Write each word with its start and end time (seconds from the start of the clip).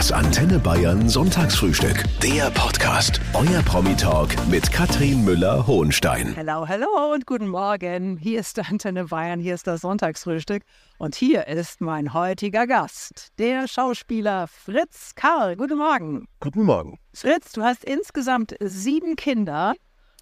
Das 0.00 0.12
Antenne 0.12 0.58
Bayern 0.58 1.10
Sonntagsfrühstück. 1.10 2.04
Der 2.22 2.50
Podcast. 2.52 3.20
Euer 3.34 3.60
Promi-Talk 3.60 4.30
mit 4.48 4.72
Katrin 4.72 5.26
Müller-Hohenstein. 5.26 6.34
Hallo, 6.38 6.66
hallo 6.66 7.12
und 7.12 7.26
guten 7.26 7.48
Morgen. 7.48 8.16
Hier 8.16 8.40
ist 8.40 8.58
Antenne 8.58 9.04
Bayern, 9.04 9.40
hier 9.40 9.52
ist 9.52 9.66
das 9.66 9.82
Sonntagsfrühstück. 9.82 10.62
Und 10.96 11.16
hier 11.16 11.48
ist 11.48 11.82
mein 11.82 12.14
heutiger 12.14 12.66
Gast, 12.66 13.28
der 13.38 13.68
Schauspieler 13.68 14.46
Fritz 14.46 15.14
Karl. 15.16 15.54
Guten 15.54 15.76
Morgen. 15.76 16.26
Guten 16.40 16.62
Morgen. 16.62 16.98
Fritz, 17.12 17.52
du 17.52 17.62
hast 17.62 17.84
insgesamt 17.84 18.56
sieben 18.58 19.16
Kinder. 19.16 19.74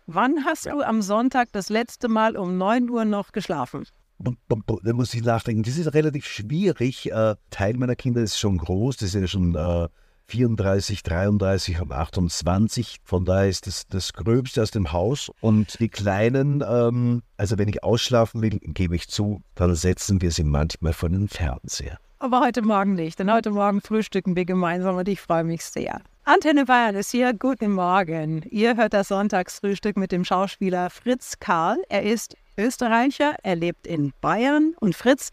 Wann 0.06 0.44
hast 0.44 0.66
ja. 0.66 0.72
du 0.72 0.82
am 0.82 1.02
Sonntag 1.02 1.50
das 1.52 1.68
letzte 1.68 2.08
Mal 2.08 2.36
um 2.36 2.58
9 2.58 2.90
Uhr 2.90 3.04
noch 3.04 3.30
geschlafen? 3.30 3.84
Da 4.18 4.92
muss 4.92 5.14
ich 5.14 5.22
nachdenken. 5.22 5.62
Das 5.62 5.76
ist 5.76 5.94
relativ 5.94 6.26
schwierig. 6.26 7.10
Äh, 7.10 7.36
Teil 7.50 7.74
meiner 7.76 7.96
Kinder 7.96 8.20
ist 8.20 8.38
schon 8.38 8.58
groß. 8.58 8.96
Das 8.96 9.14
ist 9.14 9.20
ja 9.20 9.26
schon 9.26 9.54
äh, 9.54 9.88
34, 10.26 11.02
33 11.02 11.80
und 11.80 11.92
28. 11.92 12.98
Von 13.04 13.24
daher 13.24 13.48
ist 13.48 13.66
das 13.66 13.86
das 13.86 14.12
Gröbste 14.12 14.62
aus 14.62 14.70
dem 14.70 14.92
Haus. 14.92 15.30
Und 15.40 15.80
die 15.80 15.88
Kleinen, 15.88 16.62
ähm, 16.68 17.22
also 17.36 17.58
wenn 17.58 17.68
ich 17.68 17.82
ausschlafen 17.82 18.42
will, 18.42 18.58
gebe 18.60 18.94
ich 18.94 19.08
zu, 19.08 19.42
dann 19.54 19.74
setzen 19.74 20.20
wir 20.20 20.30
sie 20.30 20.44
manchmal 20.44 20.92
vor 20.92 21.08
den 21.08 21.28
Fernseher. 21.28 21.98
Aber 22.18 22.40
heute 22.40 22.62
Morgen 22.62 22.94
nicht, 22.94 23.18
denn 23.20 23.32
heute 23.32 23.52
Morgen 23.52 23.80
frühstücken 23.80 24.34
wir 24.34 24.44
gemeinsam 24.44 24.96
und 24.96 25.08
ich 25.08 25.20
freue 25.20 25.44
mich 25.44 25.64
sehr. 25.64 26.00
Antenne 26.24 26.64
Bayern 26.66 26.96
ist 26.96 27.12
hier. 27.12 27.32
Guten 27.32 27.72
Morgen. 27.72 28.42
Ihr 28.50 28.76
hört 28.76 28.92
das 28.92 29.08
Sonntagsfrühstück 29.08 29.96
mit 29.96 30.12
dem 30.12 30.24
Schauspieler 30.24 30.90
Fritz 30.90 31.38
Karl. 31.38 31.78
Er 31.88 32.02
ist 32.02 32.36
Österreicher, 32.58 33.36
er 33.42 33.56
lebt 33.56 33.86
in 33.86 34.12
Bayern. 34.20 34.74
Und 34.80 34.94
Fritz, 34.94 35.30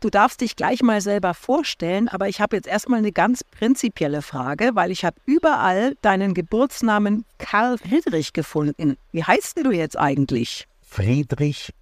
du 0.00 0.10
darfst 0.10 0.40
dich 0.40 0.56
gleich 0.56 0.82
mal 0.82 1.00
selber 1.00 1.34
vorstellen, 1.34 2.08
aber 2.08 2.28
ich 2.28 2.40
habe 2.40 2.56
jetzt 2.56 2.68
erstmal 2.68 2.98
eine 2.98 3.12
ganz 3.12 3.42
prinzipielle 3.42 4.22
Frage, 4.22 4.70
weil 4.74 4.90
ich 4.90 5.04
habe 5.04 5.16
überall 5.24 5.96
deinen 6.02 6.34
Geburtsnamen 6.34 7.24
Karl 7.38 7.78
Friedrich 7.78 8.32
gefunden. 8.32 8.96
Wie 9.12 9.24
heißt 9.24 9.58
du 9.64 9.72
jetzt 9.72 9.98
eigentlich? 9.98 10.66
Friedrich 10.82 11.72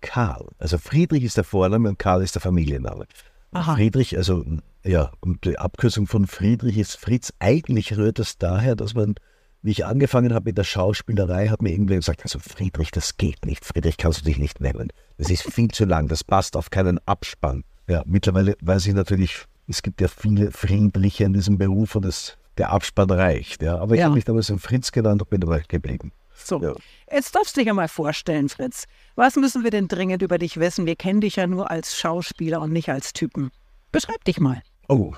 Karl. 0.00 0.48
Also 0.58 0.78
Friedrich 0.78 1.24
ist 1.24 1.36
der 1.36 1.44
Vorname 1.44 1.88
und 1.88 1.98
Karl 1.98 2.22
ist 2.22 2.34
der 2.34 2.42
Familienname. 2.42 3.06
Aha. 3.52 3.74
Friedrich, 3.74 4.16
also 4.16 4.44
ja, 4.84 5.12
und 5.20 5.44
die 5.44 5.58
Abkürzung 5.58 6.06
von 6.06 6.26
Friedrich 6.26 6.78
ist 6.78 6.96
Fritz. 6.96 7.32
Eigentlich 7.38 7.96
rührt 7.96 8.18
es 8.18 8.38
daher, 8.38 8.76
dass 8.76 8.94
man, 8.94 9.14
wie 9.62 9.70
ich 9.72 9.84
angefangen 9.84 10.32
habe 10.34 10.46
mit 10.46 10.58
der 10.58 10.64
Schauspielerei, 10.64 11.48
hat 11.48 11.62
mir 11.62 11.70
irgendwer 11.70 11.96
gesagt, 11.96 12.22
also 12.22 12.38
Friedrich, 12.38 12.90
das 12.90 13.16
geht 13.16 13.44
nicht. 13.44 13.64
Friedrich 13.64 13.96
kannst 13.96 14.20
du 14.20 14.24
dich 14.24 14.38
nicht 14.38 14.60
nennen. 14.60 14.88
Das 15.18 15.30
ist 15.30 15.42
viel 15.42 15.68
zu 15.68 15.84
lang, 15.84 16.08
das 16.08 16.24
passt 16.24 16.56
auf 16.56 16.70
keinen 16.70 16.98
Abspann. 17.06 17.64
Ja, 17.88 18.02
mittlerweile 18.06 18.56
weiß 18.62 18.86
ich 18.86 18.94
natürlich, 18.94 19.44
es 19.68 19.82
gibt 19.82 20.00
ja 20.00 20.08
viele 20.08 20.50
Friedriche 20.50 21.24
in 21.24 21.32
diesem 21.32 21.58
Beruf 21.58 21.94
und 21.94 22.04
das, 22.04 22.36
der 22.58 22.70
Abspann 22.70 23.10
reicht. 23.10 23.62
Ja. 23.62 23.78
Aber 23.78 23.94
ich 23.94 24.00
ja. 24.00 24.06
habe 24.06 24.14
mich 24.14 24.24
damals 24.24 24.48
in 24.48 24.58
Fritz 24.58 24.92
genannt 24.92 25.22
und 25.22 25.30
bin 25.30 25.40
dabei 25.40 25.62
geblieben. 25.66 26.12
So, 26.44 26.60
ja. 26.62 26.74
jetzt 27.12 27.34
darfst 27.34 27.56
du 27.56 27.60
dich 27.60 27.66
ja 27.66 27.74
mal 27.74 27.88
vorstellen, 27.88 28.48
Fritz. 28.48 28.86
Was 29.14 29.36
müssen 29.36 29.62
wir 29.62 29.70
denn 29.70 29.88
dringend 29.88 30.22
über 30.22 30.38
dich 30.38 30.58
wissen? 30.58 30.86
Wir 30.86 30.96
kennen 30.96 31.20
dich 31.20 31.36
ja 31.36 31.46
nur 31.46 31.70
als 31.70 31.98
Schauspieler 31.98 32.60
und 32.60 32.72
nicht 32.72 32.88
als 32.88 33.12
Typen. 33.12 33.50
Beschreib 33.92 34.24
dich 34.24 34.40
mal. 34.40 34.62
Oh, 34.88 35.12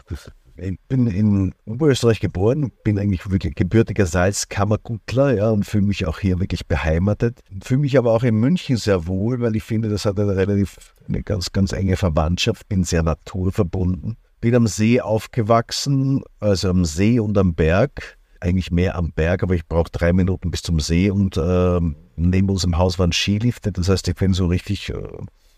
ich 0.57 0.79
bin 0.89 1.07
in 1.07 1.55
Oberösterreich 1.65 2.21
geboren, 2.21 2.73
bin 2.85 2.99
eigentlich 2.99 3.31
wirklich 3.31 3.55
gebürtiger 3.55 4.07
Salzkammergutler 4.07 5.35
ja, 5.35 5.51
und 5.51 5.65
fühle 5.65 5.87
mich 5.87 6.07
auch 6.07 6.19
hier 6.19 6.41
wirklich 6.41 6.67
beheimatet. 6.67 7.41
Fühle 7.63 7.81
mich 7.81 7.99
aber 7.99 8.13
auch 8.13 8.23
in 8.23 8.37
München 8.37 8.77
sehr 8.77 9.07
wohl, 9.07 9.41
weil 9.41 9.57
ich 9.57 9.63
finde, 9.63 9.89
das 9.89 10.05
hat 10.05 10.19
eine 10.19 10.37
relativ, 10.37 10.95
eine 11.09 11.23
ganz, 11.23 11.53
ganz 11.53 11.73
enge 11.73 11.97
Verwandtschaft, 11.97 12.69
bin 12.69 12.85
sehr 12.85 13.03
naturverbunden. 13.03 14.17
Bin 14.41 14.55
am 14.55 14.67
See 14.67 15.01
aufgewachsen, 15.01 16.23
also 16.41 16.71
am 16.71 16.85
See 16.85 17.21
und 17.21 17.39
am 17.39 17.55
Berg 17.55 18.19
eigentlich 18.43 18.71
mehr 18.71 18.97
am 18.97 19.13
Berg, 19.13 19.43
aber 19.43 19.55
ich 19.55 19.67
brauche 19.67 19.91
drei 19.91 20.13
Minuten 20.13 20.51
bis 20.51 20.63
zum 20.63 20.81
See 20.81 21.11
und 21.11 21.37
äh, 21.37 21.81
neben 22.17 22.51
unserem 22.51 22.77
Haus 22.77 22.99
waren 22.99 23.13
Skilifte. 23.13 23.73
Das 23.73 23.89
heißt, 23.89 24.09
ich 24.09 24.17
bin 24.17 24.35
so 24.35 24.47
richtig 24.47 24.91
äh, 24.91 24.97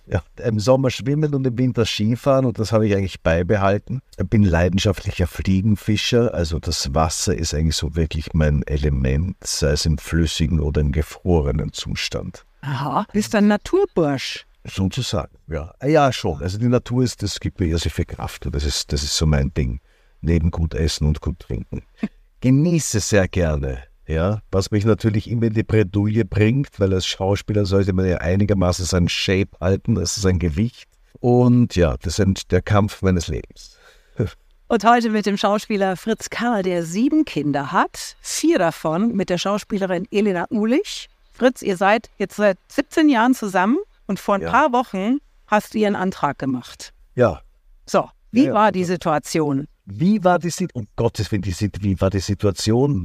ja, 0.07 0.23
im 0.43 0.61
Sommer 0.61 0.91
schwimmen 0.91 1.35
und 1.35 1.47
im 1.47 1.57
Winter 1.59 1.85
Skifahren 1.87 2.45
und 2.45 2.59
das 2.59 2.73
habe 2.73 2.87
ich 2.87 2.95
eigentlich 2.95 3.23
beibehalten. 3.23 4.01
Ich 4.19 4.29
bin 4.29 4.43
leidenschaftlicher 4.43 5.27
Fliegenfischer, 5.27 6.35
also 6.35 6.59
das 6.59 6.95
Wasser 6.95 7.37
ist 7.37 7.55
eigentlich 7.55 7.77
so 7.77 7.97
wirklich 7.97 8.35
mein 8.35 8.63
Element, 8.65 9.37
sei 9.43 9.71
es 9.71 9.87
im 9.87 9.99
flüssigen 9.99 10.61
oder 10.61 10.81
im 10.81 10.93
gefrorenen 10.93 11.73
Zustand. 11.73 12.45
Aha, 12.61 13.07
bist 13.13 13.35
ein 13.35 13.49
Naturbursch. 13.49 14.47
Sozusagen, 14.67 15.37
ja. 15.47 15.75
Ja, 15.85 16.11
schon. 16.13 16.41
Also 16.41 16.57
die 16.57 16.69
Natur 16.69 17.05
ist, 17.05 17.23
das 17.23 17.39
gibt 17.39 17.61
mir 17.61 17.77
sehr 17.77 17.93
viel 17.93 18.07
Kraft 18.07 18.47
und 18.47 18.55
das 18.55 18.65
ist, 18.65 18.93
das 18.93 19.03
ist 19.03 19.17
so 19.17 19.27
mein 19.27 19.53
Ding. 19.53 19.81
Neben 20.23 20.51
gut 20.51 20.73
essen 20.73 21.07
und 21.07 21.21
gut 21.21 21.39
trinken 21.39 21.83
genieße 22.45 23.01
sehr 23.01 23.27
gerne. 23.29 23.85
Ja, 24.07 24.41
was 24.51 24.71
mich 24.71 24.85
natürlich 24.85 25.31
immer 25.31 25.47
in 25.47 25.55
die 25.55 25.63
Bredouille 25.63 26.25
bringt, 26.25 26.79
weil 26.79 26.93
als 26.93 27.07
Schauspieler 27.07 27.65
sollte 27.65 27.93
man 27.95 28.07
ja 28.07 28.19
einigermaßen 28.19 28.85
sein 28.85 29.09
Shape 29.09 29.51
halten, 29.61 29.95
das 29.95 30.17
ist 30.17 30.23
sein 30.23 30.39
Gewicht. 30.39 30.89
Und 31.21 31.75
ja, 31.75 31.97
das 32.03 32.19
ist 32.19 32.51
der 32.51 32.61
Kampf 32.61 33.01
meines 33.01 33.29
Lebens. 33.29 33.79
Und 34.69 34.85
heute 34.85 35.11
mit 35.11 35.27
dem 35.27 35.37
Schauspieler 35.37 35.97
Fritz 35.97 36.31
Karl, 36.31 36.63
der 36.63 36.85
sieben 36.85 37.25
Kinder 37.25 37.71
hat, 37.71 38.17
vier 38.21 38.59
davon 38.59 39.15
mit 39.15 39.31
der 39.31 39.39
Schauspielerin 39.39 40.07
Elena 40.11 40.47
Ulich. 40.51 41.09
Fritz, 41.33 41.63
ihr 41.63 41.77
seid 41.77 42.11
jetzt 42.19 42.37
seit 42.37 42.59
17 42.69 43.09
Jahren 43.09 43.35
zusammen 43.35 43.79
und 44.07 44.19
vor 44.21 44.37
ein 44.37 44.43
ja. 44.43 44.51
paar 44.51 44.73
Wochen 44.73 45.19
hast 45.47 45.75
du 45.75 45.79
ihren 45.79 45.97
Antrag 45.97 46.39
gemacht. 46.39 46.93
Ja. 47.15 47.41
So, 47.87 48.09
wie 48.33 48.45
ja, 48.45 48.49
ja. 48.49 48.55
war 48.55 48.73
die 48.73 48.85
Situation? 48.85 49.69
Wie 49.87 50.25
war 50.25 50.39
die 50.39 50.51
Situation? 50.51 50.83
Um 50.83 50.89
Gottes 50.97 51.31
Willen, 51.31 51.45
wie 51.45 52.01
war 52.01 52.11
die 52.11 52.21
Situation? 52.21 53.03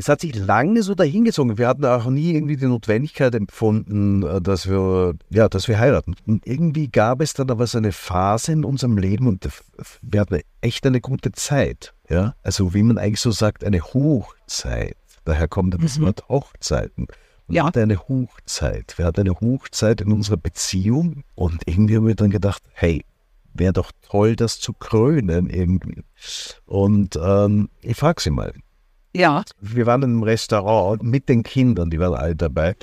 Es 0.00 0.08
hat 0.08 0.22
sich 0.22 0.34
lange 0.34 0.82
so 0.82 0.94
dahingezogen. 0.94 1.58
Wir 1.58 1.68
hatten 1.68 1.84
auch 1.84 2.06
nie 2.06 2.32
irgendwie 2.32 2.56
die 2.56 2.64
Notwendigkeit 2.64 3.34
empfunden, 3.34 4.22
äh, 4.22 4.40
dass 4.40 4.66
wir, 4.66 5.14
ja, 5.28 5.46
dass 5.50 5.68
wir 5.68 5.78
heiraten. 5.78 6.16
Und 6.26 6.46
irgendwie 6.46 6.88
gab 6.88 7.20
es 7.20 7.34
dann 7.34 7.50
aber 7.50 7.66
so 7.66 7.76
eine 7.76 7.92
Phase 7.92 8.52
in 8.52 8.64
unserem 8.64 8.96
Leben 8.96 9.26
und 9.26 9.46
wir 10.00 10.20
hatten 10.20 10.40
echt 10.62 10.86
eine 10.86 11.02
gute 11.02 11.32
Zeit. 11.32 11.92
Ja, 12.08 12.34
also 12.42 12.72
wie 12.72 12.82
man 12.82 12.96
eigentlich 12.96 13.20
so 13.20 13.30
sagt, 13.30 13.62
eine 13.62 13.82
Hochzeit. 13.82 14.96
Daher 15.26 15.48
kommt 15.48 15.74
das 15.74 15.98
mhm. 15.98 16.06
Wort 16.06 16.26
Hochzeiten. 16.30 17.06
Und 17.48 17.54
ja. 17.54 17.66
hatte 17.66 17.82
eine 17.82 17.98
Hochzeit. 17.98 18.96
Wir 18.96 19.04
hatten 19.04 19.20
eine 19.20 19.38
Hochzeit 19.38 20.00
in 20.00 20.12
unserer 20.12 20.38
Beziehung 20.38 21.24
und 21.34 21.60
irgendwie 21.66 21.96
haben 21.96 22.06
wir 22.06 22.14
dann 22.14 22.30
gedacht, 22.30 22.62
hey, 22.72 23.04
wäre 23.52 23.74
doch 23.74 23.92
toll, 24.08 24.34
das 24.34 24.60
zu 24.60 24.72
krönen 24.72 25.50
irgendwie. 25.50 26.04
Und 26.64 27.20
ähm, 27.22 27.68
ich 27.82 27.98
frage 27.98 28.22
sie 28.22 28.30
mal. 28.30 28.54
Ja. 29.12 29.44
Wir 29.60 29.86
waren 29.86 30.02
in 30.02 30.10
einem 30.10 30.22
Restaurant 30.22 31.02
mit 31.02 31.28
den 31.28 31.42
Kindern, 31.42 31.90
die 31.90 31.98
waren 31.98 32.14
alle 32.14 32.36
dabei. 32.36 32.76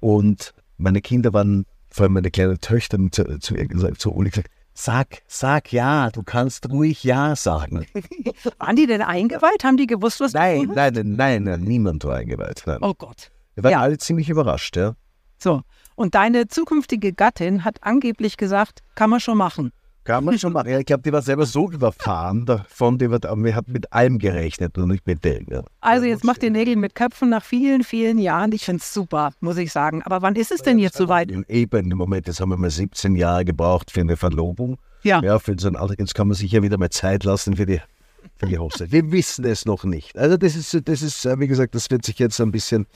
Und 0.00 0.52
meine 0.78 1.00
Kinder 1.00 1.32
waren, 1.32 1.66
vor 1.90 2.04
allem 2.04 2.14
meine 2.14 2.30
kleine 2.30 2.58
Töchter, 2.58 2.98
zu, 3.10 3.38
zu 3.38 3.54
gesagt, 3.54 4.00
zu 4.00 4.12
Uli 4.12 4.30
gesagt, 4.30 4.50
Sag, 4.72 5.22
sag 5.26 5.72
ja, 5.72 6.10
du 6.10 6.22
kannst 6.22 6.70
ruhig 6.70 7.04
ja 7.04 7.36
sagen. 7.36 7.86
Waren 8.58 8.76
die 8.76 8.86
denn 8.86 9.02
eingeweiht? 9.02 9.62
Haben 9.62 9.76
die 9.76 9.86
gewusst, 9.86 10.20
was 10.20 10.32
nein, 10.32 10.68
du 10.68 10.74
nein, 10.74 10.94
nein, 10.94 11.16
nein, 11.16 11.42
nein, 11.42 11.60
niemand 11.60 12.04
war 12.04 12.16
eingeweiht. 12.16 12.62
Nein. 12.64 12.78
Oh 12.80 12.94
Gott. 12.94 13.30
Wir 13.54 13.64
waren 13.64 13.72
ja. 13.72 13.80
alle 13.80 13.98
ziemlich 13.98 14.30
überrascht, 14.30 14.76
ja. 14.76 14.94
So, 15.36 15.62
und 15.96 16.14
deine 16.14 16.48
zukünftige 16.48 17.12
Gattin 17.12 17.64
hat 17.64 17.82
angeblich 17.82 18.36
gesagt, 18.38 18.80
kann 18.94 19.10
man 19.10 19.20
schon 19.20 19.36
machen. 19.36 19.72
Kann 20.10 20.24
man 20.24 20.38
schon 20.38 20.52
machen. 20.52 20.68
Ich 20.68 20.86
glaube, 20.86 21.02
die 21.02 21.12
war 21.12 21.22
selber 21.22 21.46
so 21.46 21.70
überfahren 21.70 22.44
davon, 22.46 22.98
die 22.98 23.10
war, 23.10 23.20
wir 23.20 23.54
hat 23.54 23.68
mit 23.68 23.92
allem 23.92 24.18
gerechnet 24.18 24.76
und 24.78 24.88
nicht 24.88 25.06
mit 25.06 25.24
dem. 25.24 25.46
Ja. 25.50 25.62
Also 25.80 26.06
jetzt 26.06 26.24
macht 26.24 26.42
ihr 26.42 26.50
Nägel 26.50 26.76
mit 26.76 26.94
Köpfen 26.94 27.30
nach 27.30 27.44
vielen, 27.44 27.84
vielen 27.84 28.18
Jahren. 28.18 28.52
Ich 28.52 28.64
finde 28.64 28.80
es 28.80 28.92
super, 28.92 29.32
muss 29.40 29.56
ich 29.56 29.72
sagen. 29.72 30.02
Aber 30.02 30.22
wann 30.22 30.34
ist 30.36 30.50
es 30.50 30.62
denn 30.62 30.78
jetzt 30.78 30.96
soweit? 30.96 31.30
Eben, 31.30 31.90
im 31.90 31.98
Moment, 31.98 32.26
jetzt 32.26 32.40
haben 32.40 32.50
wir 32.50 32.56
mal 32.56 32.70
17 32.70 33.14
Jahre 33.14 33.44
gebraucht 33.44 33.90
für 33.90 34.00
eine 34.00 34.16
Verlobung. 34.16 34.78
Ja. 35.02 35.22
Ja, 35.22 35.38
für 35.38 35.54
so 35.58 35.68
ein 35.68 35.76
Alter, 35.76 35.94
jetzt 35.98 36.14
kann 36.14 36.28
man 36.28 36.34
sich 36.34 36.52
ja 36.52 36.62
wieder 36.62 36.76
mal 36.76 36.90
Zeit 36.90 37.24
lassen 37.24 37.56
für 37.56 37.66
die, 37.66 37.80
für 38.36 38.46
die 38.46 38.58
Hochzeit. 38.58 38.92
Wir 38.92 39.10
wissen 39.12 39.44
es 39.44 39.64
noch 39.64 39.84
nicht. 39.84 40.18
Also 40.18 40.36
das 40.36 40.56
ist, 40.56 40.88
das 40.88 41.02
ist, 41.02 41.24
wie 41.24 41.46
gesagt, 41.46 41.74
das 41.74 41.90
wird 41.90 42.04
sich 42.04 42.18
jetzt 42.18 42.40
ein 42.40 42.50
bisschen, 42.50 42.86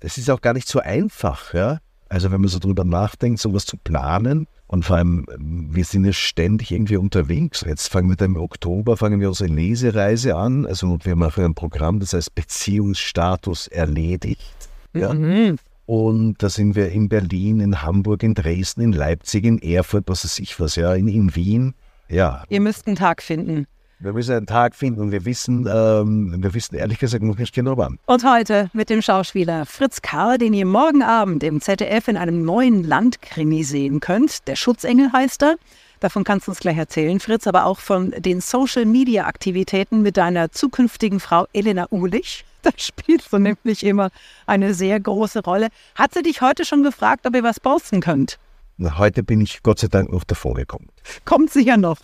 das 0.00 0.18
ist 0.18 0.30
auch 0.30 0.40
gar 0.40 0.52
nicht 0.52 0.68
so 0.68 0.78
einfach, 0.80 1.54
ja. 1.54 1.78
Also 2.10 2.30
wenn 2.30 2.42
man 2.42 2.48
so 2.48 2.58
drüber 2.58 2.84
nachdenkt, 2.84 3.40
sowas 3.40 3.64
zu 3.64 3.78
planen, 3.78 4.46
und 4.70 4.84
vor 4.84 4.98
allem, 4.98 5.26
wir 5.36 5.84
sind 5.84 6.04
ja 6.04 6.12
ständig 6.12 6.70
irgendwie 6.70 6.96
unterwegs. 6.96 7.64
Jetzt 7.66 7.88
fangen 7.88 8.08
wir 8.08 8.14
dann 8.14 8.36
im 8.36 8.40
Oktober, 8.40 8.96
fangen 8.96 9.20
wir 9.20 9.26
unsere 9.26 9.52
Lesereise 9.52 10.36
an. 10.36 10.64
Also 10.64 10.96
wir 11.02 11.16
machen 11.16 11.44
ein 11.44 11.54
Programm, 11.56 11.98
das 11.98 12.12
heißt 12.12 12.36
Beziehungsstatus 12.36 13.66
erledigt. 13.66 14.68
Ja? 14.92 15.12
Mhm. 15.12 15.58
Und 15.86 16.40
da 16.40 16.48
sind 16.48 16.76
wir 16.76 16.90
in 16.90 17.08
Berlin, 17.08 17.58
in 17.58 17.82
Hamburg, 17.82 18.22
in 18.22 18.34
Dresden, 18.34 18.80
in 18.80 18.92
Leipzig, 18.92 19.44
in 19.44 19.60
Erfurt, 19.60 20.04
was 20.06 20.22
weiß 20.22 20.38
ich 20.38 20.60
was, 20.60 20.76
ja, 20.76 20.94
in, 20.94 21.08
in 21.08 21.34
Wien. 21.34 21.74
Ja. 22.08 22.44
Ihr 22.48 22.60
müsst 22.60 22.86
einen 22.86 22.94
Tag 22.94 23.22
finden. 23.22 23.66
Wir 24.02 24.14
müssen 24.14 24.34
einen 24.34 24.46
Tag 24.46 24.74
finden 24.74 25.02
und 25.02 25.12
wir 25.12 25.26
wissen, 25.26 25.68
ähm, 25.70 26.42
wir 26.42 26.54
wissen 26.54 26.74
ehrlich 26.74 26.98
gesagt 26.98 27.22
noch 27.22 27.36
nicht 27.36 27.54
genau 27.54 27.76
wann. 27.76 27.98
Und 28.06 28.24
heute 28.24 28.70
mit 28.72 28.88
dem 28.88 29.02
Schauspieler 29.02 29.66
Fritz 29.66 30.00
Karl, 30.00 30.38
den 30.38 30.54
ihr 30.54 30.64
morgen 30.64 31.02
Abend 31.02 31.42
im 31.42 31.60
ZDF 31.60 32.08
in 32.08 32.16
einem 32.16 32.42
neuen 32.42 32.82
Landkrimi 32.82 33.62
sehen 33.62 34.00
könnt. 34.00 34.48
Der 34.48 34.56
Schutzengel 34.56 35.12
heißt 35.12 35.42
er. 35.42 35.56
Davon 36.00 36.24
kannst 36.24 36.46
du 36.46 36.52
uns 36.52 36.60
gleich 36.60 36.78
erzählen, 36.78 37.20
Fritz, 37.20 37.46
aber 37.46 37.66
auch 37.66 37.78
von 37.78 38.12
den 38.16 38.40
Social-Media-Aktivitäten 38.40 40.00
mit 40.00 40.16
deiner 40.16 40.50
zukünftigen 40.50 41.20
Frau 41.20 41.46
Elena 41.52 41.86
Uhlich. 41.90 42.46
Da 42.62 42.70
spielst 42.76 43.32
du 43.32 43.38
nämlich 43.38 43.84
immer 43.84 44.10
eine 44.46 44.74
sehr 44.74 45.00
große 45.00 45.42
Rolle. 45.44 45.68
Hat 45.94 46.12
sie 46.12 46.22
dich 46.22 46.42
heute 46.42 46.66
schon 46.66 46.82
gefragt, 46.82 47.26
ob 47.26 47.34
ihr 47.34 47.42
was 47.42 47.58
posten 47.58 48.00
könnt? 48.00 48.38
Na, 48.76 48.98
heute 48.98 49.22
bin 49.22 49.40
ich 49.42 49.62
Gott 49.62 49.78
sei 49.78 49.88
Dank 49.88 50.12
noch 50.12 50.24
davor 50.24 50.54
gekommen. 50.54 50.88
Kommt 51.24 51.50
sicher 51.50 51.78
noch. 51.78 51.98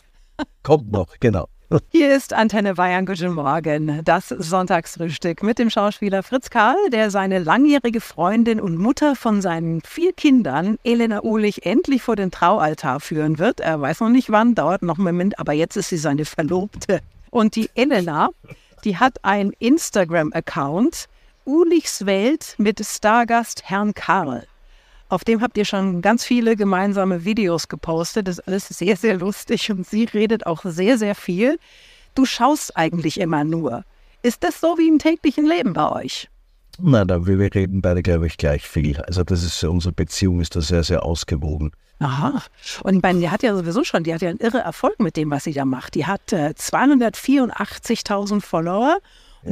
Kommt 0.62 0.90
noch, 0.92 1.08
genau. 1.20 1.49
Hier 1.90 2.14
ist 2.14 2.32
Antenne 2.32 2.74
Bayern. 2.74 3.06
Guten 3.06 3.34
Morgen. 3.34 4.04
Das 4.04 4.28
Sonntagsfrühstück 4.28 5.42
mit 5.42 5.58
dem 5.58 5.68
Schauspieler 5.68 6.22
Fritz 6.22 6.48
Karl, 6.48 6.76
der 6.92 7.10
seine 7.10 7.40
langjährige 7.40 8.00
Freundin 8.00 8.60
und 8.60 8.76
Mutter 8.76 9.16
von 9.16 9.42
seinen 9.42 9.80
vier 9.80 10.12
Kindern, 10.12 10.78
Elena 10.84 11.24
Uhlich, 11.24 11.66
endlich 11.66 12.02
vor 12.02 12.14
den 12.14 12.30
Traualtar 12.30 13.00
führen 13.00 13.40
wird. 13.40 13.58
Er 13.58 13.80
weiß 13.80 13.98
noch 13.98 14.10
nicht 14.10 14.30
wann, 14.30 14.54
dauert 14.54 14.82
noch 14.82 14.98
einen 14.98 15.06
Moment, 15.06 15.40
aber 15.40 15.54
jetzt 15.54 15.76
ist 15.76 15.88
sie 15.88 15.96
seine 15.96 16.24
Verlobte. 16.24 17.00
Und 17.30 17.56
die 17.56 17.68
Elena, 17.74 18.28
die 18.84 18.98
hat 18.98 19.24
einen 19.24 19.52
Instagram-Account, 19.58 21.06
Uhlichs 21.46 22.06
Welt 22.06 22.54
mit 22.58 22.80
Stargast 22.84 23.64
Herrn 23.64 23.92
Karl. 23.92 24.46
Auf 25.08 25.23
dem 25.23 25.41
habt 25.41 25.56
ihr 25.56 25.64
schon 25.64 26.03
ganz 26.03 26.25
viele 26.25 26.56
gemeinsame 26.56 27.25
Videos 27.25 27.69
gepostet. 27.69 28.26
Das 28.26 28.38
ist 28.38 28.49
alles 28.49 28.69
sehr, 28.69 28.97
sehr 28.97 29.17
lustig 29.17 29.70
und 29.70 29.87
sie 29.87 30.05
redet 30.05 30.47
auch 30.47 30.62
sehr, 30.64 30.99
sehr 30.99 31.14
viel. 31.14 31.58
Du 32.14 32.25
schaust 32.25 32.76
eigentlich 32.76 33.20
immer 33.20 33.44
nur. 33.44 33.85
Ist 34.23 34.43
das 34.43 34.61
so 34.61 34.79
wie 34.79 34.88
im 34.88 34.99
täglichen 34.99 35.47
Leben 35.47 35.75
bei 35.75 35.93
euch? 35.93 36.29
Nein, 36.79 37.08
wir 37.08 37.55
reden 37.55 37.81
beide, 37.81 38.03
glaube 38.03 38.26
ich, 38.26 38.37
gleich 38.37 38.67
viel. 38.67 39.00
Also 39.03 39.23
das 39.23 39.43
ist 39.44 39.62
unsere 39.64 39.93
Beziehung 39.93 40.41
ist 40.41 40.56
da 40.56 40.61
sehr, 40.61 40.82
sehr 40.82 41.05
ausgewogen. 41.05 41.70
Aha. 42.00 42.43
Und 42.82 42.97
ich 42.97 43.02
meine, 43.02 43.20
die 43.20 43.31
hat 43.31 43.43
ja 43.43 43.56
sowieso 43.56 43.85
schon, 43.85 44.05
die 44.05 44.12
hat 44.12 44.20
ja 44.20 44.29
einen 44.29 44.41
irre 44.41 44.59
Erfolg 44.59 45.00
mit 45.00 45.17
dem, 45.17 45.31
was 45.31 45.44
sie 45.44 45.52
da 45.52 45.64
macht. 45.64 45.94
Die 45.94 46.05
hat 46.05 46.32
äh, 46.32 46.52
284.000 46.56 48.43
Follower 48.43 48.99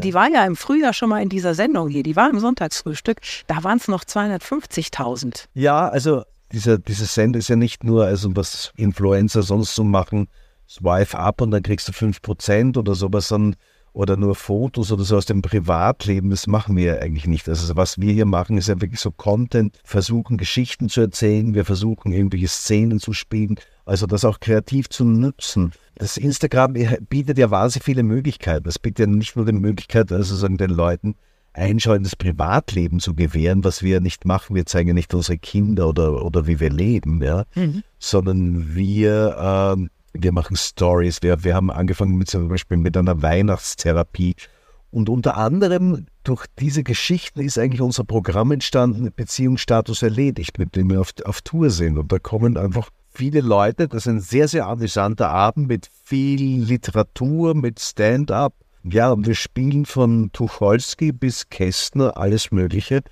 die 0.02 0.14
war 0.14 0.30
ja 0.30 0.44
im 0.44 0.56
Frühjahr 0.56 0.92
schon 0.92 1.08
mal 1.08 1.22
in 1.22 1.28
dieser 1.28 1.54
Sendung 1.54 1.88
hier, 1.88 2.02
die 2.02 2.16
war 2.16 2.30
im 2.30 2.38
Sonntagsfrühstück, 2.38 3.20
da 3.46 3.64
waren 3.64 3.78
es 3.78 3.88
noch 3.88 4.04
250.000. 4.04 5.46
Ja, 5.54 5.88
also 5.88 6.22
dieser, 6.52 6.78
diese 6.78 7.06
Sendung 7.06 7.40
ist 7.40 7.48
ja 7.48 7.56
nicht 7.56 7.84
nur, 7.84 8.04
also 8.04 8.34
was 8.36 8.72
Influencer 8.76 9.42
sonst 9.42 9.74
so 9.74 9.84
machen, 9.84 10.28
swipe 10.68 11.18
up 11.18 11.40
und 11.40 11.50
dann 11.50 11.62
kriegst 11.62 11.88
du 11.88 11.92
5% 11.92 12.78
oder 12.78 12.94
sowas, 12.94 13.28
sondern 13.28 13.56
oder 13.94 14.16
nur 14.16 14.34
Fotos 14.34 14.90
oder 14.90 15.04
so 15.04 15.16
aus 15.16 15.26
dem 15.26 15.40
Privatleben, 15.40 16.30
das 16.30 16.48
machen 16.48 16.76
wir 16.76 16.84
ja 16.84 16.98
eigentlich 16.98 17.28
nicht. 17.28 17.48
Also 17.48 17.76
was 17.76 18.00
wir 18.00 18.12
hier 18.12 18.26
machen, 18.26 18.58
ist 18.58 18.68
ja 18.68 18.80
wirklich 18.80 19.00
so 19.00 19.12
Content, 19.12 19.78
versuchen 19.84 20.36
Geschichten 20.36 20.88
zu 20.88 21.00
erzählen, 21.00 21.54
wir 21.54 21.64
versuchen 21.64 22.12
irgendwelche 22.12 22.48
Szenen 22.48 22.98
zu 22.98 23.12
spielen, 23.12 23.54
also 23.84 24.06
das 24.06 24.24
auch 24.24 24.40
kreativ 24.40 24.88
zu 24.88 25.04
nutzen. 25.04 25.72
Das 25.96 26.16
Instagram 26.16 26.74
bietet 27.08 27.38
ja 27.38 27.50
wahnsinnig 27.50 27.84
viele 27.84 28.02
Möglichkeiten. 28.02 28.68
Es 28.68 28.78
bietet 28.78 29.00
ja 29.00 29.06
nicht 29.06 29.36
nur 29.36 29.44
die 29.44 29.52
Möglichkeit, 29.52 30.10
also 30.10 30.34
sagen 30.34 30.56
den 30.56 30.70
Leuten 30.70 31.14
Einschau 31.52 31.92
in 31.92 32.02
das 32.02 32.16
Privatleben 32.16 32.98
zu 32.98 33.14
gewähren, 33.14 33.62
was 33.62 33.82
wir 33.82 34.00
nicht 34.00 34.24
machen. 34.24 34.56
Wir 34.56 34.66
zeigen 34.66 34.88
ja 34.88 34.94
nicht 34.94 35.14
unsere 35.14 35.38
Kinder 35.38 35.88
oder, 35.88 36.24
oder 36.24 36.48
wie 36.48 36.58
wir 36.58 36.70
leben, 36.70 37.22
ja, 37.22 37.44
mhm. 37.54 37.84
sondern 38.00 38.74
wir 38.74 39.76
äh, 39.76 39.88
wir 40.14 40.32
machen 40.32 40.56
Stories. 40.56 41.22
Wir, 41.22 41.44
wir 41.44 41.54
haben 41.54 41.70
angefangen 41.70 42.16
mit 42.16 42.30
zum 42.30 42.48
Beispiel 42.48 42.76
mit 42.76 42.96
einer 42.96 43.20
Weihnachtstherapie. 43.20 44.36
Und 44.90 45.08
unter 45.08 45.36
anderem 45.36 46.06
durch 46.22 46.46
diese 46.60 46.84
Geschichten 46.84 47.40
ist 47.40 47.58
eigentlich 47.58 47.80
unser 47.80 48.04
Programm 48.04 48.52
entstanden, 48.52 49.10
Beziehungsstatus 49.14 50.02
erledigt, 50.02 50.58
mit 50.58 50.76
dem 50.76 50.88
wir 50.90 51.00
auf, 51.00 51.12
auf 51.24 51.42
Tour 51.42 51.70
sind. 51.70 51.98
Und 51.98 52.12
da 52.12 52.20
kommen 52.20 52.56
einfach 52.56 52.90
viele 53.14 53.40
Leute. 53.40 53.88
Das 53.88 54.06
ist 54.06 54.08
ein 54.08 54.20
sehr, 54.20 54.48
sehr 54.48 54.66
amüsanter 54.66 55.30
Abend 55.30 55.68
mit 55.68 55.88
viel 56.04 56.62
Literatur, 56.62 57.54
mit 57.54 57.80
Stand-up. 57.80 58.54
Ja, 58.82 59.12
und 59.12 59.26
wir 59.26 59.34
spielen 59.34 59.86
von 59.86 60.30
Tucholsky 60.32 61.12
bis 61.12 61.48
Kästner 61.48 62.16
alles 62.16 62.50
Mögliche. 62.50 63.02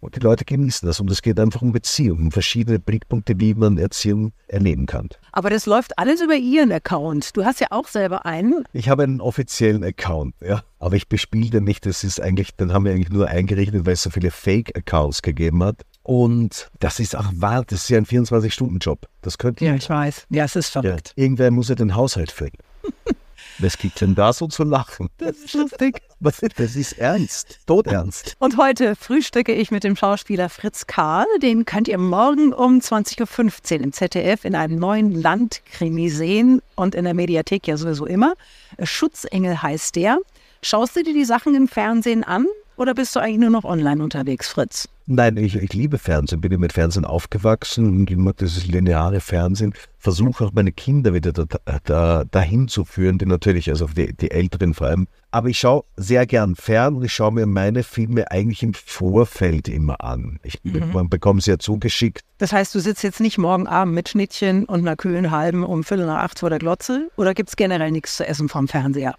Und 0.00 0.16
die 0.16 0.20
Leute 0.20 0.44
genießen 0.44 0.84
das. 0.84 0.98
Und 0.98 1.10
es 1.12 1.22
geht 1.22 1.38
einfach 1.38 1.62
um 1.62 1.70
Beziehungen, 1.70 2.32
verschiedene 2.32 2.80
Blickpunkte, 2.80 3.38
wie 3.38 3.54
man 3.54 3.78
Erziehung 3.78 4.32
erleben 4.48 4.86
kann. 4.86 5.08
Aber 5.30 5.48
das 5.48 5.64
läuft 5.64 5.96
alles 5.96 6.20
über 6.20 6.34
Ihren 6.34 6.72
Account. 6.72 7.36
Du 7.36 7.44
hast 7.44 7.60
ja 7.60 7.68
auch 7.70 7.86
selber 7.86 8.26
einen. 8.26 8.64
Ich 8.72 8.88
habe 8.88 9.04
einen 9.04 9.20
offiziellen 9.20 9.84
Account, 9.84 10.34
ja. 10.40 10.64
Aber 10.80 10.96
ich 10.96 11.08
bespiele 11.08 11.50
den 11.50 11.64
nicht. 11.64 11.86
Das 11.86 12.02
ist 12.02 12.20
eigentlich, 12.20 12.56
den 12.56 12.72
haben 12.72 12.84
wir 12.84 12.92
eigentlich 12.92 13.10
nur 13.10 13.28
eingerichtet, 13.28 13.86
weil 13.86 13.92
es 13.92 14.02
so 14.02 14.10
viele 14.10 14.32
Fake-Accounts 14.32 15.22
gegeben 15.22 15.62
hat. 15.62 15.82
Und 16.02 16.70
das 16.80 16.98
ist 16.98 17.16
auch 17.16 17.30
wahr, 17.34 17.64
das 17.66 17.82
ist 17.82 17.90
ja 17.90 17.98
ein 17.98 18.06
24-Stunden-Job. 18.06 19.06
Das 19.22 19.38
könnte 19.38 19.64
Ja, 19.64 19.74
ich 19.74 19.88
weiß. 19.88 20.26
Ja, 20.30 20.44
es 20.44 20.56
ist 20.56 20.70
verrückt. 20.70 21.14
Ja. 21.16 21.24
Irgendwer 21.24 21.50
muss 21.50 21.68
ja 21.68 21.74
den 21.74 21.94
Haushalt 21.94 22.32
führen. 22.32 22.52
Was 23.58 23.78
gibt 23.78 24.00
denn 24.00 24.14
da 24.14 24.32
so 24.32 24.48
zu 24.48 24.64
lachen? 24.64 25.08
Das 25.18 25.36
ist 25.36 25.54
lustig. 25.54 26.02
Das 26.22 26.76
ist 26.76 26.98
ernst, 26.98 27.58
todernst. 27.66 28.36
Und 28.38 28.56
heute 28.56 28.94
frühstücke 28.94 29.52
ich 29.52 29.72
mit 29.72 29.82
dem 29.82 29.96
Schauspieler 29.96 30.48
Fritz 30.48 30.86
Karl. 30.86 31.26
Den 31.42 31.64
könnt 31.64 31.88
ihr 31.88 31.98
morgen 31.98 32.52
um 32.52 32.78
20.15 32.78 33.78
Uhr 33.78 33.80
im 33.82 33.92
ZDF 33.92 34.44
in 34.44 34.54
einem 34.54 34.78
neuen 34.78 35.20
Landkrimi 35.20 36.10
sehen 36.10 36.62
und 36.76 36.94
in 36.94 37.06
der 37.06 37.14
Mediathek 37.14 37.66
ja 37.66 37.76
sowieso 37.76 38.06
immer. 38.06 38.34
Schutzengel 38.80 39.62
heißt 39.62 39.96
der. 39.96 40.18
Schaust 40.62 40.94
du 40.94 41.02
dir 41.02 41.12
die 41.12 41.24
Sachen 41.24 41.56
im 41.56 41.66
Fernsehen 41.66 42.22
an 42.22 42.46
oder 42.82 42.94
bist 42.94 43.14
du 43.14 43.20
eigentlich 43.20 43.38
nur 43.38 43.50
noch 43.50 43.64
online 43.64 44.02
unterwegs, 44.02 44.48
Fritz? 44.48 44.88
Nein, 45.06 45.36
ich, 45.36 45.54
ich 45.56 45.72
liebe 45.72 45.98
Fernsehen, 45.98 46.40
bin 46.40 46.58
mit 46.58 46.72
Fernsehen 46.72 47.04
aufgewachsen 47.04 47.86
und 47.86 48.10
ich 48.10 48.16
mag 48.16 48.36
dieses 48.36 48.66
lineare 48.66 49.20
Fernsehen. 49.20 49.72
Versuche 49.98 50.44
auch 50.44 50.52
meine 50.52 50.72
Kinder 50.72 51.14
wieder 51.14 51.32
da, 51.32 51.44
da, 51.84 52.24
dahin 52.24 52.68
zu 52.68 52.84
führen, 52.84 53.18
die 53.18 53.26
natürlich, 53.26 53.70
also 53.70 53.86
die, 53.86 54.14
die 54.14 54.30
Älteren 54.32 54.74
vor 54.74 54.88
allem. 54.88 55.06
Aber 55.30 55.48
ich 55.48 55.58
schaue 55.58 55.84
sehr 55.96 56.26
gern 56.26 56.56
fern 56.56 56.96
und 56.96 57.04
ich 57.04 57.12
schaue 57.12 57.32
mir 57.32 57.46
meine 57.46 57.84
Filme 57.84 58.30
eigentlich 58.30 58.62
im 58.62 58.74
Vorfeld 58.74 59.68
immer 59.68 60.02
an. 60.02 60.40
Ich, 60.42 60.58
mhm. 60.64 60.92
Man 60.92 61.08
bekommt 61.08 61.44
sie 61.44 61.52
ja 61.52 61.58
zugeschickt. 61.58 62.22
Das 62.38 62.52
heißt, 62.52 62.74
du 62.74 62.80
sitzt 62.80 63.04
jetzt 63.04 63.20
nicht 63.20 63.38
morgen 63.38 63.68
Abend 63.68 63.94
mit 63.94 64.08
Schnittchen 64.08 64.64
und 64.64 64.80
einer 64.80 64.96
kühlen 64.96 65.30
Halben 65.30 65.64
um 65.64 65.84
Viertel 65.84 66.06
nach 66.06 66.22
acht 66.22 66.40
vor 66.40 66.50
der 66.50 66.58
Glotze 66.58 67.10
oder 67.16 67.32
gibt 67.32 67.48
es 67.48 67.56
generell 67.56 67.92
nichts 67.92 68.16
zu 68.16 68.26
essen 68.26 68.48
vom 68.48 68.66
Fernseher? 68.66 69.14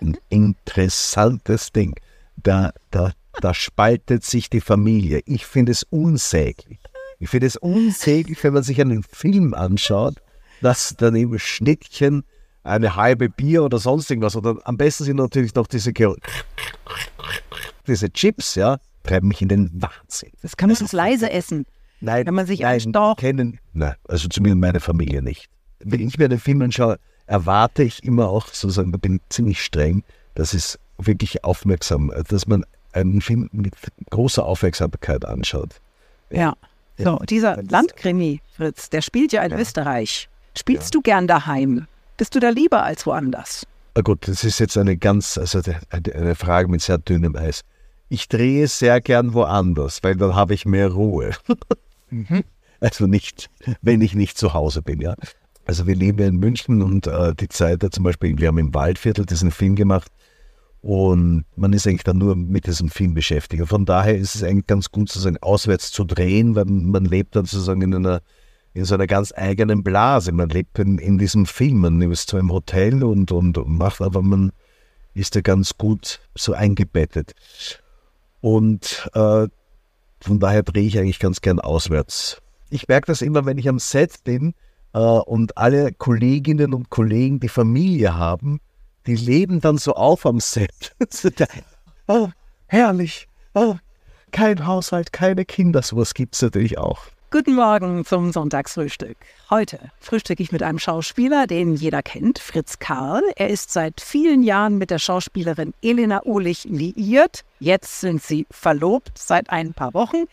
Ein 0.00 0.16
interessantes 0.28 1.72
Ding. 1.72 1.94
Da, 2.42 2.72
da 2.90 3.12
da 3.40 3.54
spaltet 3.54 4.24
sich 4.24 4.50
die 4.50 4.60
Familie. 4.60 5.20
Ich 5.26 5.46
finde 5.46 5.72
es 5.72 5.84
unsäglich. 5.84 6.78
Ich 7.18 7.30
finde 7.30 7.46
es 7.46 7.56
unsäglich, 7.56 8.42
wenn 8.42 8.54
man 8.54 8.62
sich 8.62 8.80
einen 8.80 9.02
Film 9.02 9.54
anschaut, 9.54 10.16
dass 10.62 10.94
dann 10.96 11.14
eben 11.16 11.38
Schnittchen, 11.38 12.24
eine 12.62 12.96
halbe 12.96 13.28
Bier 13.30 13.64
oder 13.64 13.78
sonst 13.78 14.10
irgendwas, 14.10 14.36
oder 14.36 14.58
am 14.64 14.76
besten 14.76 15.04
sind 15.04 15.16
natürlich 15.16 15.54
noch 15.54 15.66
diese, 15.66 15.92
diese 17.86 18.12
Chips, 18.12 18.54
ja, 18.54 18.78
treiben 19.02 19.28
mich 19.28 19.40
in 19.40 19.48
den 19.48 19.70
Wahnsinn. 19.72 20.32
Das 20.42 20.56
kann 20.56 20.68
man 20.68 20.76
so 20.76 20.94
leise 20.94 21.30
essen. 21.30 21.64
Nein, 22.00 22.26
wenn 22.26 22.34
man 22.34 22.46
sich 22.46 22.60
nein, 22.60 22.80
kennen, 23.16 23.60
nein, 23.72 23.94
also 24.08 24.28
zumindest 24.28 24.60
meine 24.60 24.80
Familie 24.80 25.22
nicht. 25.22 25.48
Wenn 25.80 26.00
ich 26.00 26.18
mir 26.18 26.28
den 26.28 26.38
Film 26.38 26.60
anschaue, 26.62 26.98
erwarte 27.26 27.82
ich 27.82 28.02
immer 28.04 28.28
auch, 28.28 28.46
sozusagen, 28.48 28.92
ich 28.94 29.00
bin 29.00 29.20
ziemlich 29.28 29.62
streng, 29.62 30.02
dass 30.34 30.54
es 30.54 30.78
wirklich 31.06 31.44
aufmerksam, 31.44 32.12
dass 32.28 32.46
man 32.46 32.64
einen 32.92 33.20
Film 33.20 33.48
mit 33.52 33.74
großer 34.10 34.44
Aufmerksamkeit 34.44 35.24
anschaut. 35.24 35.80
Ja. 36.30 36.54
So, 36.98 37.16
dieser 37.28 37.62
Landkrimi, 37.62 38.40
Fritz, 38.56 38.90
der 38.90 39.00
spielt 39.00 39.32
ja 39.32 39.42
in 39.42 39.52
ja. 39.52 39.58
Österreich. 39.58 40.28
Spielst 40.56 40.92
ja. 40.94 40.98
du 40.98 41.02
gern 41.02 41.26
daheim? 41.26 41.86
Bist 42.16 42.34
du 42.34 42.40
da 42.40 42.50
lieber 42.50 42.82
als 42.82 43.06
woanders? 43.06 43.66
Na 43.94 44.02
gut, 44.02 44.28
das 44.28 44.44
ist 44.44 44.58
jetzt 44.58 44.76
eine 44.76 44.96
ganz, 44.96 45.38
also 45.38 45.62
eine 45.90 46.34
Frage 46.34 46.68
mit 46.68 46.82
sehr 46.82 46.98
dünnem 46.98 47.36
Eis. 47.36 47.62
Ich 48.08 48.28
drehe 48.28 48.66
sehr 48.68 49.00
gern 49.00 49.34
woanders, 49.34 50.02
weil 50.02 50.16
dann 50.16 50.34
habe 50.34 50.52
ich 50.52 50.66
mehr 50.66 50.88
Ruhe. 50.88 51.30
mhm. 52.10 52.44
Also 52.80 53.06
nicht, 53.06 53.50
wenn 53.82 54.00
ich 54.00 54.14
nicht 54.14 54.36
zu 54.36 54.52
Hause 54.52 54.82
bin, 54.82 55.00
ja. 55.00 55.14
Also 55.66 55.86
wir 55.86 55.94
leben 55.94 56.18
ja 56.18 56.26
in 56.26 56.36
München 56.36 56.82
und 56.82 57.06
äh, 57.06 57.34
die 57.34 57.48
Zeit 57.48 57.82
da 57.82 57.90
zum 57.90 58.04
Beispiel, 58.04 58.36
wir 58.38 58.48
haben 58.48 58.58
im 58.58 58.74
Waldviertel 58.74 59.26
diesen 59.26 59.50
Film 59.50 59.76
gemacht, 59.76 60.10
und 60.82 61.44
man 61.56 61.72
ist 61.72 61.86
eigentlich 61.86 62.04
dann 62.04 62.18
nur 62.18 62.36
mit 62.36 62.66
diesem 62.66 62.88
Film 62.88 63.12
beschäftigt. 63.12 63.66
Von 63.68 63.84
daher 63.84 64.16
ist 64.16 64.34
es 64.34 64.42
eigentlich 64.42 64.66
ganz 64.66 64.90
gut, 64.90 65.08
sozusagen 65.08 65.36
auswärts 65.42 65.92
zu 65.92 66.04
drehen, 66.04 66.54
weil 66.54 66.64
man 66.64 67.04
lebt 67.04 67.36
dann 67.36 67.44
sozusagen 67.44 67.82
in 67.82 67.94
einer, 67.94 68.22
in 68.72 68.86
so 68.86 68.94
einer 68.94 69.06
ganz 69.06 69.32
eigenen 69.36 69.82
Blase. 69.82 70.32
Man 70.32 70.48
lebt 70.48 70.78
in, 70.78 70.98
in 70.98 71.18
diesem 71.18 71.44
Film. 71.44 71.80
Man 71.80 72.00
ist 72.00 72.30
zwar 72.30 72.40
im 72.40 72.50
Hotel 72.50 73.04
und, 73.04 73.30
und, 73.30 73.58
und 73.58 73.76
macht, 73.76 74.00
aber 74.00 74.22
man 74.22 74.52
ist 75.12 75.36
da 75.36 75.42
ganz 75.42 75.76
gut 75.76 76.20
so 76.34 76.54
eingebettet. 76.54 77.32
Und 78.40 79.10
äh, 79.12 79.48
von 80.22 80.40
daher 80.40 80.62
drehe 80.62 80.86
ich 80.86 80.98
eigentlich 80.98 81.18
ganz 81.18 81.42
gern 81.42 81.60
auswärts. 81.60 82.40
Ich 82.70 82.88
merke 82.88 83.08
das 83.08 83.20
immer, 83.20 83.44
wenn 83.44 83.58
ich 83.58 83.68
am 83.68 83.78
Set 83.78 84.24
bin 84.24 84.54
äh, 84.94 84.98
und 84.98 85.58
alle 85.58 85.92
Kolleginnen 85.92 86.72
und 86.72 86.88
Kollegen 86.88 87.38
die 87.38 87.48
Familie 87.48 88.16
haben, 88.16 88.60
die 89.06 89.16
leben 89.16 89.60
dann 89.60 89.78
so 89.78 89.94
auf 89.94 90.26
am 90.26 90.40
Set. 90.40 90.94
oh, 92.08 92.28
herrlich. 92.66 93.28
Oh, 93.54 93.76
kein 94.30 94.66
Haushalt, 94.66 95.12
keine 95.12 95.44
Kinder. 95.44 95.82
Sowas 95.82 96.14
gibt 96.14 96.34
es 96.34 96.42
natürlich 96.42 96.78
auch. 96.78 97.06
Guten 97.32 97.54
Morgen 97.54 98.04
zum 98.04 98.32
Sonntagsfrühstück. 98.32 99.16
Heute 99.50 99.78
frühstücke 100.00 100.42
ich 100.42 100.50
mit 100.50 100.64
einem 100.64 100.80
Schauspieler, 100.80 101.46
den 101.46 101.76
jeder 101.76 102.02
kennt, 102.02 102.40
Fritz 102.40 102.80
Karl. 102.80 103.22
Er 103.36 103.50
ist 103.50 103.70
seit 103.72 104.00
vielen 104.00 104.42
Jahren 104.42 104.78
mit 104.78 104.90
der 104.90 104.98
Schauspielerin 104.98 105.72
Elena 105.80 106.24
Uhlich 106.24 106.64
liiert. 106.64 107.44
Jetzt 107.60 108.00
sind 108.00 108.20
sie 108.20 108.48
verlobt 108.50 109.12
seit 109.16 109.50
ein 109.50 109.74
paar 109.74 109.94
Wochen. 109.94 110.24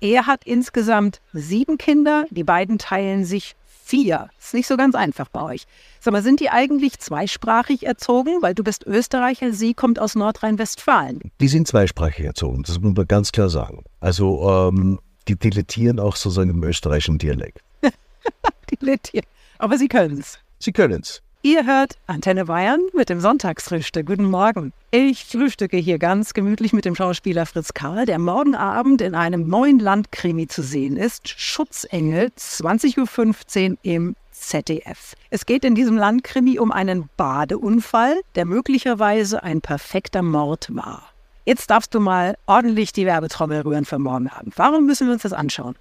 Er 0.00 0.26
hat 0.26 0.44
insgesamt 0.46 1.20
sieben 1.34 1.76
Kinder. 1.76 2.24
Die 2.30 2.44
beiden 2.44 2.78
teilen 2.78 3.26
sich 3.26 3.54
vier. 3.86 4.30
Ist 4.38 4.54
nicht 4.54 4.66
so 4.66 4.76
ganz 4.76 4.94
einfach 4.94 5.28
bei 5.28 5.42
euch. 5.42 5.66
Sag 6.00 6.12
mal, 6.12 6.22
sind 6.22 6.40
die 6.40 6.50
eigentlich 6.50 6.98
zweisprachig 6.98 7.86
erzogen? 7.86 8.42
Weil 8.42 8.54
du 8.54 8.64
bist 8.64 8.84
Österreicher, 8.84 9.52
sie 9.52 9.74
kommt 9.74 9.98
aus 9.98 10.14
Nordrhein-Westfalen. 10.14 11.20
Die 11.40 11.48
sind 11.48 11.68
zweisprachig 11.68 12.24
erzogen, 12.24 12.62
das 12.64 12.80
muss 12.80 12.96
man 12.96 13.06
ganz 13.06 13.32
klar 13.32 13.48
sagen. 13.48 13.84
Also 14.00 14.70
ähm, 14.70 14.98
die 15.28 15.36
dilettieren 15.36 16.00
auch 16.00 16.16
sozusagen 16.16 16.50
im 16.50 16.62
österreichischen 16.64 17.18
Dialekt. 17.18 17.60
dilettieren. 18.80 19.26
Aber 19.58 19.78
sie 19.78 19.88
können 19.88 20.18
es. 20.18 20.38
Sie 20.58 20.72
können 20.72 21.00
es. 21.02 21.22
Ihr 21.46 21.64
hört 21.64 21.96
Antenne 22.08 22.46
Bayern 22.46 22.80
mit 22.92 23.08
dem 23.08 23.20
Sonntagsfrühstück. 23.20 24.04
Guten 24.04 24.24
Morgen. 24.24 24.72
Ich 24.90 25.26
frühstücke 25.26 25.76
hier 25.76 26.00
ganz 26.00 26.34
gemütlich 26.34 26.72
mit 26.72 26.84
dem 26.84 26.96
Schauspieler 26.96 27.46
Fritz 27.46 27.72
Karl, 27.72 28.04
der 28.04 28.18
morgen 28.18 28.56
Abend 28.56 29.00
in 29.00 29.14
einem 29.14 29.46
neuen 29.46 29.78
Landkrimi 29.78 30.48
zu 30.48 30.62
sehen 30.62 30.96
ist. 30.96 31.28
Schutzengel, 31.28 32.32
20.15 32.36 33.70
Uhr 33.70 33.76
im 33.82 34.16
ZDF. 34.32 35.14
Es 35.30 35.46
geht 35.46 35.64
in 35.64 35.76
diesem 35.76 35.96
Landkrimi 35.96 36.58
um 36.58 36.72
einen 36.72 37.08
Badeunfall, 37.16 38.22
der 38.34 38.44
möglicherweise 38.44 39.44
ein 39.44 39.60
perfekter 39.60 40.22
Mord 40.22 40.74
war. 40.74 41.12
Jetzt 41.44 41.70
darfst 41.70 41.94
du 41.94 42.00
mal 42.00 42.36
ordentlich 42.46 42.92
die 42.92 43.06
Werbetrommel 43.06 43.60
rühren 43.60 43.84
für 43.84 44.00
morgen 44.00 44.26
Abend. 44.26 44.58
Warum 44.58 44.84
müssen 44.84 45.06
wir 45.06 45.12
uns 45.12 45.22
das 45.22 45.32
anschauen? 45.32 45.76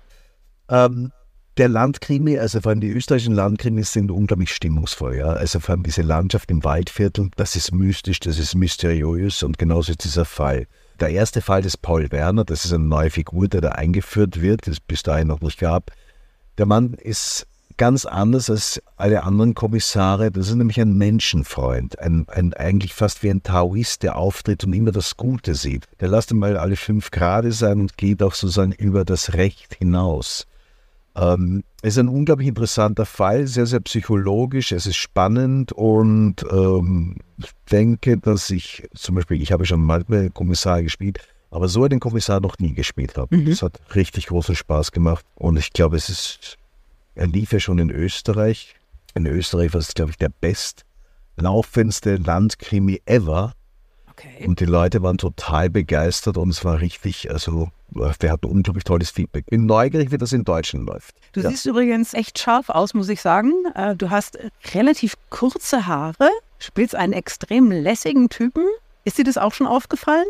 Ähm, 0.70 1.12
der 1.58 1.70
Landkrimi, 1.70 2.38
also 2.38 2.60
vor 2.60 2.72
allem 2.72 2.82
die 2.82 2.90
österreichischen 2.90 3.34
Landkrimis 3.34 3.94
sind 3.94 4.12
unglaublich 4.12 4.54
stimmungsvoll. 4.54 5.16
Ja? 5.16 5.28
Also 5.28 5.60
vor 5.60 5.74
allem 5.74 5.84
diese 5.84 6.02
Landschaft 6.02 6.52
im 6.52 6.64
Waldviertel, 6.64 7.30
das 7.38 7.56
ist 7.56 7.72
mystisch, 7.72 8.20
das 8.20 8.40
ist 8.40 8.56
mysteriös 8.56 9.42
und 9.44 9.58
genauso 9.58 9.92
ist 9.92 10.04
dieser 10.04 10.26
Fall. 10.26 10.68
Der 11.00 11.10
erste 11.10 11.42
Fall 11.42 11.62
des 11.62 11.78
Paul 11.78 12.12
Werner, 12.12 12.46
das 12.46 12.66
ist 12.66 12.74
eine 12.74 12.84
neue 12.84 13.10
Figur, 13.10 13.48
der 13.48 13.62
da 13.62 13.70
eingeführt 13.70 14.42
wird, 14.42 14.68
das 14.68 14.76
es 14.76 14.80
bis 14.80 15.04
dahin 15.04 15.28
noch 15.28 15.42
nicht 15.42 15.60
gab. 15.60 15.92
Der 16.58 16.66
Mann 16.66 16.94
ist 16.94 17.48
ganz 17.78 18.06
anders 18.06 18.50
als 18.50 18.82
alle 18.96 19.24
anderen 19.24 19.54
Kommissare. 19.54 20.32
Das 20.32 20.48
ist 20.48 20.56
nämlich 20.56 20.80
ein 20.80 20.98
Menschenfreund, 20.98 22.00
ein, 22.00 22.26
ein 22.30 22.54
eigentlich 22.54 22.94
fast 22.94 23.24
wie 23.24 23.30
ein 23.30 23.44
Taoist, 23.44 24.04
der 24.04 24.18
auftritt 24.18 24.64
und 24.64 24.74
immer 24.74 24.92
das 24.92 25.18
Gute 25.18 25.56
sieht. 25.56 25.86
Der 26.00 26.08
lässt 26.08 26.32
einmal 26.32 26.58
alle 26.58 26.78
fünf 26.78 27.12
Grade 27.12 27.52
sein 27.52 27.80
und 27.82 27.98
geht 27.98 28.24
auch 28.24 28.34
sozusagen 28.34 28.72
über 28.72 29.04
das 29.04 29.34
Recht 29.34 29.76
hinaus. 29.76 30.48
Ähm, 31.16 31.64
es 31.82 31.94
ist 31.94 32.00
ein 32.00 32.10
unglaublich 32.10 32.48
interessanter 32.48 33.06
Fall, 33.06 33.48
sehr, 33.48 33.66
sehr 33.66 33.80
psychologisch, 33.80 34.72
es 34.72 34.86
ist 34.86 34.98
spannend 34.98 35.72
und 35.72 36.46
ähm, 36.52 37.18
ich 37.38 37.52
denke, 37.72 38.18
dass 38.18 38.50
ich, 38.50 38.88
zum 38.94 39.16
Beispiel, 39.16 39.42
ich 39.42 39.52
habe 39.52 39.66
schon 39.66 39.82
manchmal 39.82 40.30
Kommissar 40.30 40.84
gespielt, 40.84 41.20
aber 41.52 41.68
so 41.70 41.84
einen 41.84 42.00
Kommissar 42.00 42.42
noch 42.42 42.60
nie 42.60 42.74
gespielt 42.74 43.18
habe. 43.18 43.36
Es 43.36 43.62
mhm. 43.62 43.66
hat 43.66 43.80
richtig 43.96 44.28
großen 44.28 44.56
Spaß 44.56 44.92
gemacht 44.92 45.26
und 45.36 45.58
ich 45.58 45.72
glaube, 45.72 45.96
es 45.96 46.10
ist 46.10 46.58
er 47.16 47.28
lief 47.28 47.54
ja 47.54 47.60
schon 47.60 47.80
in 47.80 47.90
Österreich. 47.90 48.76
In 49.14 49.26
Österreich 49.26 49.74
war 49.74 49.80
es, 49.80 49.94
glaube 49.94 50.12
ich, 50.12 50.18
der 50.18 50.32
bestlaufendste 50.42 52.18
Landkrimi 52.18 53.02
ever. 53.06 53.54
Okay. 54.18 54.46
Und 54.48 54.62
die 54.62 54.66
Leute 54.66 55.04
waren 55.04 55.18
total 55.18 55.70
begeistert 55.70 56.38
und 56.38 56.50
es 56.50 56.64
war 56.64 56.80
richtig, 56.80 57.30
also 57.32 57.70
wir 57.90 58.32
hatten 58.32 58.46
unglaublich 58.46 58.86
tolles 58.86 59.10
Feedback. 59.10 59.46
Bin 59.48 59.66
neugierig, 59.66 60.12
wie 60.12 60.18
das 60.18 60.32
in 60.32 60.44
Deutschland 60.44 60.88
läuft. 60.88 61.16
Du 61.34 61.42
ja. 61.42 61.50
siehst 61.50 61.66
übrigens 61.66 62.14
echt 62.14 62.40
scharf 62.40 62.70
aus, 62.70 62.94
muss 62.94 63.10
ich 63.10 63.22
sagen. 63.22 63.52
Äh, 63.76 63.96
du 63.96 64.10
hast 64.10 64.38
relativ 64.74 65.16
kurze 65.30 65.86
Haare, 65.86 66.30
spielst 66.60 66.96
einen 66.96 67.14
extrem 67.14 67.72
lässigen 67.72 68.30
Typen. 68.30 68.64
Ist 69.04 69.18
dir 69.18 69.26
das 69.26 69.38
auch 69.38 69.54
schon 69.54 69.68
aufgefallen? 69.68 70.26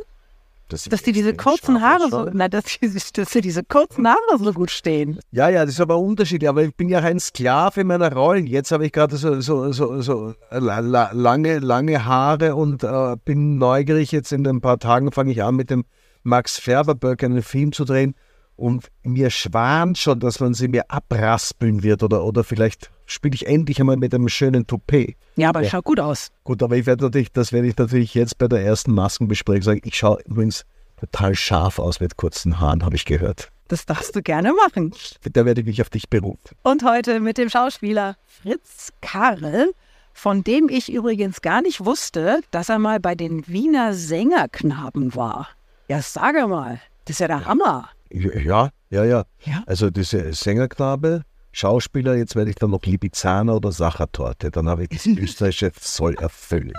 Dass, 0.67 0.85
dass 0.85 1.03
die 1.03 1.11
diese 1.11 1.35
kurzen 1.35 1.81
Haare 1.81 2.09
so, 2.09 2.27
na, 2.33 2.47
dass, 2.47 2.63
die, 2.65 2.89
dass 2.89 3.29
die 3.29 3.41
diese 3.41 3.63
kurzen 3.63 4.07
Haare 4.07 4.37
so 4.39 4.51
gut 4.51 4.71
stehen. 4.71 5.19
Ja, 5.31 5.49
ja, 5.49 5.63
das 5.63 5.75
ist 5.75 5.81
aber 5.81 5.99
unterschiedlich. 5.99 6.49
Aber 6.49 6.63
ich 6.63 6.75
bin 6.75 6.89
ja 6.89 6.99
ein 6.99 7.19
Sklave 7.19 7.83
meiner 7.83 8.11
Rollen. 8.11 8.47
Jetzt 8.47 8.71
habe 8.71 8.85
ich 8.85 8.91
gerade 8.91 9.15
so, 9.17 9.39
so, 9.41 9.71
so, 9.71 10.01
so 10.01 10.33
lange, 10.49 11.59
lange 11.59 12.05
Haare 12.05 12.55
und 12.55 12.83
äh, 12.83 13.15
bin 13.23 13.57
neugierig. 13.59 14.11
Jetzt 14.11 14.31
in 14.31 14.47
ein 14.47 14.61
paar 14.61 14.79
Tagen 14.79 15.11
fange 15.11 15.31
ich 15.31 15.43
an, 15.43 15.55
mit 15.55 15.69
dem 15.69 15.85
Max 16.23 16.57
Färberböck 16.57 17.23
einen 17.23 17.43
Film 17.43 17.71
zu 17.71 17.85
drehen. 17.85 18.15
Und 18.55 18.87
mir 19.03 19.29
schwant 19.29 19.97
schon, 19.97 20.19
dass 20.19 20.39
man 20.39 20.53
sie 20.53 20.69
mir 20.69 20.89
abraspeln 20.89 21.83
wird 21.83 22.01
oder, 22.01 22.23
oder 22.23 22.43
vielleicht 22.43 22.89
spiele 23.05 23.35
ich 23.35 23.47
endlich 23.47 23.79
einmal 23.79 23.97
mit 23.97 24.13
einem 24.13 24.29
schönen 24.29 24.67
Toupet. 24.67 25.15
Ja, 25.35 25.49
aber 25.49 25.61
ja. 25.61 25.69
schaut 25.69 25.85
gut 25.85 25.99
aus. 25.99 26.31
Gut, 26.43 26.61
aber 26.63 26.77
ich 26.77 26.85
werde 26.85 27.05
natürlich, 27.05 27.31
das 27.31 27.51
werde 27.51 27.67
ich 27.67 27.77
natürlich 27.77 28.13
jetzt 28.13 28.37
bei 28.37 28.47
der 28.47 28.63
ersten 28.63 28.93
Maskenbesprechung 28.93 29.61
sagen. 29.61 29.81
Ich 29.83 29.95
schaue 29.95 30.19
übrigens 30.25 30.65
total 30.99 31.35
scharf 31.35 31.79
aus 31.79 31.99
mit 31.99 32.17
kurzen 32.17 32.59
Haaren, 32.59 32.83
habe 32.83 32.95
ich 32.95 33.05
gehört. 33.05 33.51
Das 33.67 33.85
darfst 33.85 34.15
du 34.15 34.21
gerne 34.21 34.53
machen. 34.53 34.93
Da 35.33 35.45
werde 35.45 35.61
ich 35.61 35.67
mich 35.67 35.81
auf 35.81 35.89
dich 35.89 36.09
berufen. 36.09 36.55
Und 36.61 36.83
heute 36.83 37.19
mit 37.19 37.37
dem 37.37 37.49
Schauspieler 37.49 38.15
Fritz 38.27 38.93
Karl, 39.01 39.71
von 40.13 40.43
dem 40.43 40.69
ich 40.69 40.91
übrigens 40.91 41.41
gar 41.41 41.61
nicht 41.61 41.83
wusste, 41.83 42.41
dass 42.51 42.69
er 42.69 42.79
mal 42.79 42.99
bei 42.99 43.15
den 43.15 43.47
Wiener 43.47 43.93
Sängerknaben 43.93 45.15
war. 45.15 45.49
Ja, 45.87 46.01
sage 46.01 46.47
mal, 46.47 46.79
das 47.05 47.15
ist 47.15 47.19
ja 47.19 47.27
der. 47.27 47.45
Hammer. 47.45 47.89
Ja, 48.11 48.69
ja, 48.89 49.03
ja, 49.03 49.25
ja. 49.43 49.63
Also 49.65 49.89
diese 49.89 50.31
Sängerknabe, 50.33 51.23
Schauspieler, 51.55 52.15
jetzt 52.15 52.35
werde 52.35 52.49
ich 52.49 52.57
dann 52.57 52.71
noch 52.71 52.83
Libizzaner 52.83 53.55
oder 53.55 53.71
Sachertorte. 53.71 54.51
Dann 54.51 54.67
habe 54.67 54.83
ich 54.83 54.89
das 54.89 55.05
österreichische 55.05 55.71
Soll 55.79 56.15
erfüllt. 56.15 56.75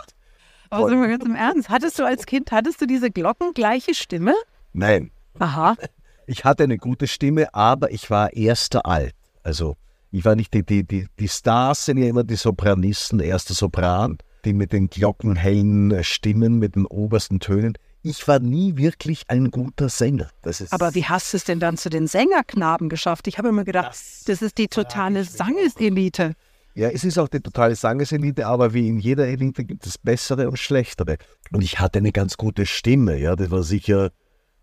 Aber 0.69 0.91
sind 0.91 1.01
wir 1.01 1.09
ganz 1.09 1.25
im 1.25 1.35
Ernst. 1.35 1.71
Hattest 1.71 1.99
du 1.99 2.05
als 2.05 2.27
Kind, 2.27 2.53
hattest 2.53 2.83
du 2.83 2.87
diese 2.87 3.11
glockengleiche 3.11 3.95
Stimme? 3.95 4.35
Nein. 4.73 5.11
Aha. 5.39 5.77
Ich 6.29 6.45
hatte 6.45 6.65
eine 6.65 6.77
gute 6.77 7.07
Stimme, 7.07 7.55
aber 7.55 7.93
ich 7.93 8.11
war 8.11 8.33
erster 8.33 8.85
alt. 8.85 9.15
Also 9.45 9.77
ich 10.11 10.25
war 10.25 10.35
nicht 10.35 10.53
die, 10.53 10.67
die, 10.67 10.83
die, 10.83 11.07
die 11.21 11.29
Stars 11.29 11.85
sind 11.85 11.99
ja 11.99 12.09
immer 12.09 12.25
die 12.25 12.35
Sopranisten, 12.35 13.21
erster 13.21 13.55
Sopran, 13.55 14.19
die 14.45 14.53
mit 14.53 14.73
den 14.73 14.91
glockenhellen 14.91 16.03
Stimmen, 16.03 16.59
mit 16.59 16.75
den 16.75 16.85
obersten 16.85 17.39
Tönen 17.39 17.79
ich 18.07 18.29
war 18.29 18.39
nie 18.39 18.77
wirklich 18.77 19.25
ein 19.29 19.51
guter 19.51 19.89
Sänger. 19.89 20.31
Aber 20.71 20.95
wie 20.95 21.05
hast 21.05 21.33
du 21.33 21.37
es 21.37 21.45
denn 21.45 21.61
dann 21.61 21.77
zu 21.77 21.91
den 21.91 22.07
Sängerknaben 22.07 22.89
geschafft? 22.89 23.27
Ich 23.27 23.39
habe 23.39 23.49
immer 23.49 23.65
gedacht, 23.65 23.91
das, 23.91 24.23
das 24.27 24.43
ist 24.43 24.59
die 24.59 24.69
totale 24.69 25.25
Sangeselite. 25.25 26.35
Ja, 26.75 26.91
es 26.91 27.05
ist 27.05 27.19
auch 27.19 27.29
die 27.29 27.41
totale 27.41 27.75
Sangeselite, 27.75 28.47
aber 28.47 28.75
wie 28.75 28.89
in 28.89 28.99
jeder 28.99 29.27
Elite 29.27 29.65
gibt 29.65 29.87
es 29.87 29.99
bessere 29.99 30.49
und 30.49 30.59
schlechtere. 30.59 31.17
Und 31.51 31.63
ich 31.63 31.81
hatte 31.81 31.99
eine 31.99 32.13
ganz 32.13 32.37
gute 32.37 32.67
Stimme, 32.67 33.19
ja, 33.19 33.35
das 33.35 33.51
war 33.51 33.63
sicher 33.63 34.11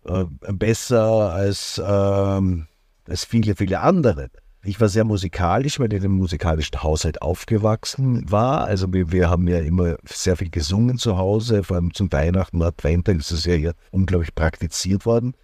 äh, 0.04 0.24
besser 0.52 1.32
als, 1.32 1.82
ähm, 1.84 2.66
als 3.08 3.24
viele, 3.24 3.56
viele 3.56 3.80
andere. 3.80 4.30
Ich 4.66 4.80
war 4.80 4.88
sehr 4.88 5.04
musikalisch, 5.04 5.78
weil 5.78 5.92
ich 5.92 5.98
in 5.98 6.04
einem 6.04 6.16
musikalischen 6.16 6.82
Haushalt 6.82 7.20
aufgewachsen 7.20 8.30
war. 8.30 8.64
Also 8.64 8.90
wir, 8.94 9.12
wir, 9.12 9.28
haben 9.28 9.46
ja 9.46 9.58
immer 9.58 9.96
sehr 10.04 10.36
viel 10.36 10.48
gesungen 10.48 10.96
zu 10.96 11.18
Hause, 11.18 11.62
vor 11.62 11.76
allem 11.76 11.92
zum 11.92 12.10
Weihnachten, 12.10 12.62
Advent, 12.62 13.08
ist 13.08 13.30
es 13.30 13.44
ja 13.44 13.54
hier 13.54 13.74
unglaublich 13.90 14.34
praktiziert 14.34 15.04
worden. 15.04 15.34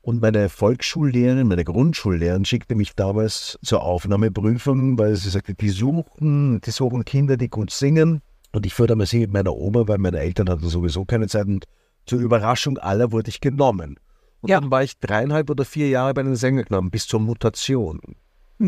Und 0.00 0.22
meine 0.22 0.48
Volksschullehrerin, 0.48 1.46
meine 1.46 1.64
Grundschullehrerin 1.64 2.46
schickte 2.46 2.74
mich 2.74 2.94
damals 2.96 3.58
zur 3.62 3.82
Aufnahmeprüfung, 3.82 4.98
weil 4.98 5.16
sie 5.16 5.28
sagte, 5.28 5.54
die 5.54 5.68
suchen, 5.68 6.60
die 6.62 6.70
suchen 6.70 7.04
Kinder, 7.04 7.36
die 7.36 7.50
gut 7.50 7.70
singen. 7.70 8.22
Und 8.52 8.64
ich 8.64 8.72
fuhr 8.72 8.86
damals 8.86 9.12
mit 9.12 9.32
meiner 9.32 9.54
Oma, 9.54 9.86
weil 9.86 9.98
meine 9.98 10.18
Eltern 10.18 10.48
hatten 10.48 10.68
sowieso 10.68 11.04
keine 11.04 11.28
Zeit. 11.28 11.46
Und 11.46 11.66
zur 12.06 12.20
Überraschung 12.20 12.78
aller 12.78 13.12
wurde 13.12 13.28
ich 13.28 13.40
genommen. 13.40 13.98
Und 14.40 14.48
ja. 14.48 14.58
dann 14.58 14.70
war 14.70 14.82
ich 14.82 14.98
dreieinhalb 14.98 15.50
oder 15.50 15.64
vier 15.66 15.88
Jahre 15.88 16.14
bei 16.14 16.22
den 16.22 16.36
Sängerknaben 16.36 16.90
bis 16.90 17.06
zur 17.06 17.20
Mutation. 17.20 18.00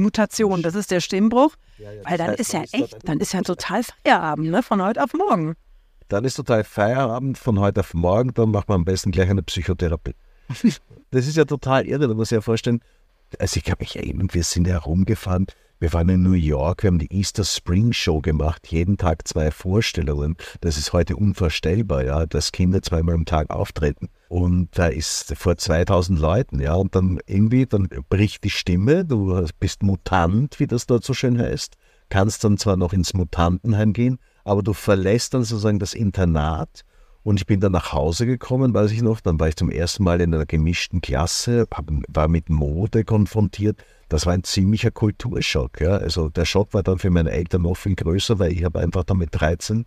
Mutation, 0.00 0.62
das 0.62 0.74
ist 0.74 0.90
der 0.90 1.00
Stimmbruch. 1.00 1.54
Ja, 1.78 1.92
ja, 1.92 2.02
Weil 2.04 2.18
dann 2.18 2.34
ist 2.34 2.52
ja 2.52 2.62
echt, 2.72 2.96
dann 3.08 3.18
ist 3.18 3.32
ja 3.32 3.42
total 3.42 3.82
Feierabend, 3.82 4.50
ne? 4.50 4.62
Von 4.62 4.82
heute 4.82 5.02
auf 5.02 5.12
morgen. 5.12 5.54
Dann 6.08 6.24
ist 6.24 6.34
total 6.34 6.64
Feierabend 6.64 7.38
von 7.38 7.58
heute 7.58 7.80
auf 7.80 7.94
morgen, 7.94 8.32
dann 8.34 8.50
macht 8.50 8.68
man 8.68 8.76
am 8.76 8.84
besten 8.84 9.10
gleich 9.10 9.30
eine 9.30 9.42
Psychotherapie. 9.42 10.14
das 11.10 11.26
ist 11.26 11.36
ja 11.36 11.44
total 11.44 11.86
irre, 11.86 12.08
da 12.08 12.14
muss 12.14 12.30
ich 12.30 12.36
ja 12.36 12.40
vorstellen. 12.40 12.80
Also 13.38 13.56
ich 13.56 13.64
kann 13.64 13.76
mich 13.80 13.96
erinnern, 13.96 14.28
wir 14.30 14.44
sind 14.44 14.68
herumgefahren 14.68 15.46
wir 15.84 15.92
waren 15.92 16.08
in 16.08 16.22
New 16.22 16.32
York, 16.32 16.82
wir 16.82 16.88
haben 16.88 16.98
die 16.98 17.12
Easter 17.12 17.44
Spring 17.44 17.92
Show 17.92 18.22
gemacht, 18.22 18.68
jeden 18.68 18.96
Tag 18.96 19.28
zwei 19.28 19.50
Vorstellungen. 19.50 20.34
Das 20.62 20.78
ist 20.78 20.94
heute 20.94 21.14
unvorstellbar, 21.14 22.06
ja, 22.06 22.24
dass 22.24 22.52
Kinder 22.52 22.80
zweimal 22.80 23.14
am 23.14 23.26
Tag 23.26 23.50
auftreten. 23.50 24.08
Und 24.28 24.68
da 24.78 24.86
ist 24.86 25.36
vor 25.36 25.58
2000 25.58 26.18
Leuten, 26.18 26.58
ja, 26.58 26.72
und 26.72 26.94
dann 26.94 27.20
irgendwie, 27.26 27.66
dann 27.66 27.90
bricht 28.08 28.44
die 28.44 28.50
Stimme, 28.50 29.04
du 29.04 29.46
bist 29.60 29.82
Mutant, 29.82 30.58
wie 30.58 30.66
das 30.66 30.86
dort 30.86 31.04
so 31.04 31.12
schön 31.12 31.38
heißt, 31.38 31.74
kannst 32.08 32.44
dann 32.44 32.56
zwar 32.56 32.78
noch 32.78 32.94
ins 32.94 33.12
Mutantenheim 33.12 33.92
gehen, 33.92 34.18
aber 34.42 34.62
du 34.62 34.72
verlässt 34.72 35.34
dann 35.34 35.44
sozusagen 35.44 35.80
das 35.80 35.92
Internat 35.92 36.86
und 37.24 37.40
ich 37.40 37.46
bin 37.46 37.58
dann 37.58 37.72
nach 37.72 37.92
Hause 37.92 38.26
gekommen, 38.26 38.74
weiß 38.74 38.90
ich 38.90 39.00
noch, 39.02 39.20
dann 39.20 39.40
war 39.40 39.48
ich 39.48 39.56
zum 39.56 39.70
ersten 39.70 40.04
Mal 40.04 40.20
in 40.20 40.34
einer 40.34 40.46
gemischten 40.46 41.00
Klasse, 41.00 41.66
war 42.08 42.28
mit 42.28 42.50
Mode 42.50 43.04
konfrontiert, 43.04 43.82
das 44.14 44.26
war 44.26 44.32
ein 44.32 44.44
ziemlicher 44.44 44.92
Kulturschock. 44.92 45.80
Ja. 45.80 45.96
Also 45.96 46.28
der 46.28 46.44
Schock 46.44 46.72
war 46.72 46.84
dann 46.84 46.98
für 46.98 47.10
meine 47.10 47.32
Eltern 47.32 47.62
noch 47.62 47.74
viel 47.74 47.96
größer, 47.96 48.38
weil 48.38 48.52
ich 48.52 48.62
habe 48.62 48.78
einfach 48.78 49.02
dann 49.02 49.18
mit 49.18 49.30
13, 49.32 49.86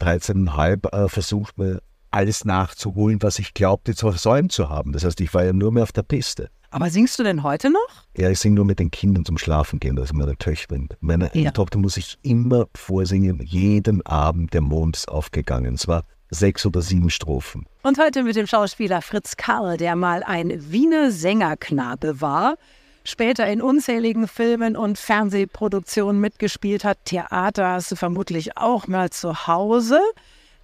13,5 0.00 0.92
äh, 0.92 1.08
versucht, 1.08 1.56
mir 1.56 1.80
alles 2.10 2.44
nachzuholen, 2.44 3.22
was 3.22 3.38
ich 3.38 3.54
glaubte, 3.54 3.94
versäumt 3.94 4.52
zu 4.52 4.68
haben. 4.68 4.92
Das 4.92 5.02
heißt, 5.04 5.18
ich 5.22 5.32
war 5.32 5.44
ja 5.44 5.54
nur 5.54 5.72
mehr 5.72 5.82
auf 5.82 5.92
der 5.92 6.02
Piste. 6.02 6.50
Aber 6.70 6.90
singst 6.90 7.18
du 7.18 7.22
denn 7.22 7.42
heute 7.42 7.70
noch? 7.70 8.04
Ja, 8.18 8.28
ich 8.28 8.38
singe 8.38 8.56
nur 8.56 8.66
mit 8.66 8.80
den 8.80 8.90
Kindern 8.90 9.24
zum 9.24 9.38
Schlafen 9.38 9.80
gehen, 9.80 9.98
also 9.98 10.14
meine 10.14 10.36
Töchterin. 10.36 10.90
Meine 11.00 11.30
ja. 11.32 11.50
Tochter 11.50 11.78
muss 11.78 11.96
ich 11.96 12.18
immer 12.20 12.66
vorsingen, 12.74 13.40
jeden 13.44 14.04
Abend 14.04 14.52
der 14.52 14.60
Mond 14.60 14.96
ist 14.96 15.08
aufgegangen. 15.08 15.74
Es 15.74 15.88
war 15.88 16.04
sechs 16.28 16.66
oder 16.66 16.82
sieben 16.82 17.08
Strophen. 17.08 17.64
Und 17.82 17.98
heute 17.98 18.24
mit 18.24 18.36
dem 18.36 18.46
Schauspieler 18.46 19.00
Fritz 19.00 19.38
Karl, 19.38 19.78
der 19.78 19.96
mal 19.96 20.22
ein 20.22 20.70
Wiener 20.70 21.10
Sängerknabe 21.10 22.20
war, 22.20 22.56
später 23.04 23.46
in 23.46 23.62
unzähligen 23.62 24.26
Filmen 24.26 24.76
und 24.76 24.98
Fernsehproduktionen 24.98 26.20
mitgespielt 26.20 26.84
hat. 26.84 26.98
Theater 27.04 27.68
hast 27.68 27.92
du 27.92 27.96
vermutlich 27.96 28.56
auch 28.56 28.86
mal 28.86 29.10
zu 29.10 29.46
Hause. 29.46 30.00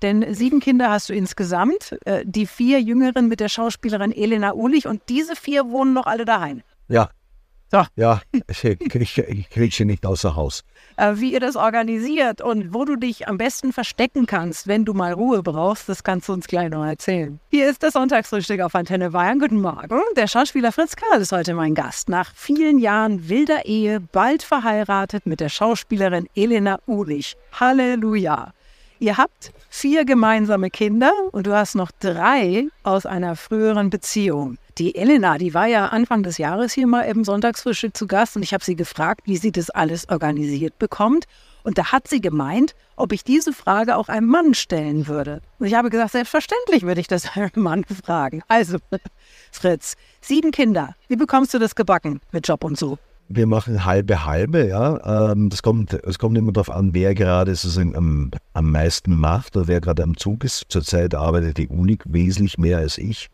Denn 0.02 0.35
sieben 0.35 0.61
Kinder 0.61 0.90
hast 0.90 1.11
du 1.11 1.14
insgesamt, 1.14 1.97
äh, 2.06 2.25
die 2.25 2.47
vier 2.47 2.80
Jüngeren 2.80 3.28
mit 3.28 3.40
der 3.40 3.50
Schauspielerin 3.50 4.12
Elena 4.12 4.54
Ulich 4.54 4.87
und 4.87 5.02
diese 5.11 5.37
vier 5.37 5.70
wohnen 5.70 5.92
noch 5.92 6.06
alle 6.06 6.25
daheim. 6.25 6.62
Ja. 6.88 7.11
So. 7.72 7.84
Ja, 7.94 8.20
ich, 8.48 8.64
ich, 8.64 9.18
ich 9.18 9.50
kriege 9.50 9.72
sie 9.72 9.84
nicht 9.84 10.04
außer 10.04 10.34
Haus. 10.34 10.64
Äh, 10.96 11.12
wie 11.16 11.32
ihr 11.32 11.38
das 11.38 11.54
organisiert 11.54 12.40
und 12.40 12.74
wo 12.74 12.84
du 12.84 12.96
dich 12.96 13.28
am 13.28 13.38
besten 13.38 13.72
verstecken 13.72 14.26
kannst, 14.26 14.66
wenn 14.66 14.84
du 14.84 14.92
mal 14.92 15.12
Ruhe 15.12 15.42
brauchst, 15.44 15.88
das 15.88 16.02
kannst 16.02 16.28
du 16.28 16.32
uns 16.32 16.48
gleich 16.48 16.68
noch 16.68 16.84
erzählen. 16.84 17.38
Hier 17.50 17.70
ist 17.70 17.84
das 17.84 17.92
Sonntagsfrühstück 17.92 18.60
auf 18.60 18.74
Antenne 18.74 19.10
Bayern. 19.10 19.38
Guten 19.38 19.60
Morgen. 19.60 20.00
Der 20.16 20.26
Schauspieler 20.26 20.72
Fritz 20.72 20.96
Karl 20.96 21.20
ist 21.20 21.30
heute 21.30 21.54
mein 21.54 21.76
Gast. 21.76 22.08
Nach 22.08 22.34
vielen 22.34 22.80
Jahren 22.80 23.28
wilder 23.28 23.64
Ehe, 23.64 24.00
bald 24.00 24.42
verheiratet 24.42 25.26
mit 25.26 25.38
der 25.38 25.48
Schauspielerin 25.48 26.28
Elena 26.34 26.80
Ulich. 26.88 27.36
Halleluja. 27.52 28.52
Ihr 28.98 29.16
habt 29.16 29.52
vier 29.68 30.04
gemeinsame 30.04 30.70
Kinder 30.70 31.12
und 31.30 31.46
du 31.46 31.54
hast 31.54 31.76
noch 31.76 31.92
drei 32.00 32.66
aus 32.82 33.06
einer 33.06 33.36
früheren 33.36 33.90
Beziehung. 33.90 34.58
Die 34.80 34.94
Elena, 34.94 35.37
die 35.37 35.52
war 35.52 35.66
ja 35.66 35.88
Anfang 35.88 36.22
des 36.22 36.38
Jahres 36.38 36.72
hier 36.72 36.87
mal 36.87 37.02
im 37.02 37.22
Sonntagsfrühstück 37.22 37.94
zu 37.94 38.06
Gast 38.06 38.37
und 38.37 38.42
ich 38.42 38.54
habe 38.54 38.64
sie 38.64 38.76
gefragt, 38.76 39.20
wie 39.26 39.37
sie 39.37 39.52
das 39.52 39.68
alles 39.68 40.08
organisiert 40.08 40.78
bekommt. 40.78 41.26
Und 41.64 41.76
da 41.76 41.92
hat 41.92 42.08
sie 42.08 42.22
gemeint, 42.22 42.75
ob 42.96 43.12
ich 43.12 43.22
diese 43.22 43.52
Frage 43.52 43.94
auch 43.94 44.08
einem 44.08 44.28
Mann 44.28 44.54
stellen 44.54 45.06
würde. 45.06 45.42
Und 45.58 45.66
ich 45.66 45.75
habe 45.75 45.90
gesagt, 45.90 46.12
selbstverständlich 46.12 46.84
würde 46.84 47.02
ich 47.02 47.08
das 47.08 47.28
einem 47.37 47.50
Mann 47.56 47.84
fragen. 47.84 48.40
Also, 48.49 48.78
Fritz, 49.52 49.96
sieben 50.22 50.50
Kinder. 50.50 50.96
Wie 51.08 51.16
bekommst 51.16 51.52
du 51.52 51.58
das 51.58 51.75
gebacken 51.75 52.22
mit 52.32 52.49
Job 52.49 52.64
und 52.64 52.78
so? 52.78 52.99
wir 53.32 53.46
machen 53.46 53.84
halbe 53.84 54.25
halbe, 54.25 54.66
ja. 54.66 55.30
Ähm, 55.30 55.50
das 55.50 55.62
kommt, 55.62 55.92
es 55.92 56.18
kommt 56.18 56.37
immer 56.37 56.50
darauf 56.50 56.68
an, 56.68 56.94
wer 56.94 57.14
gerade 57.14 57.54
sozusagen 57.54 57.94
am, 57.94 58.30
am 58.54 58.72
meisten 58.72 59.14
macht 59.14 59.56
oder 59.56 59.68
wer 59.68 59.80
gerade 59.80 60.02
am 60.02 60.16
Zug 60.16 60.42
ist. 60.42 60.64
Zurzeit 60.68 61.14
arbeitet 61.14 61.58
die 61.58 61.68
Unik 61.68 62.02
wesentlich 62.06 62.58
mehr 62.58 62.78
als 62.78 62.99
ich. 62.99 63.28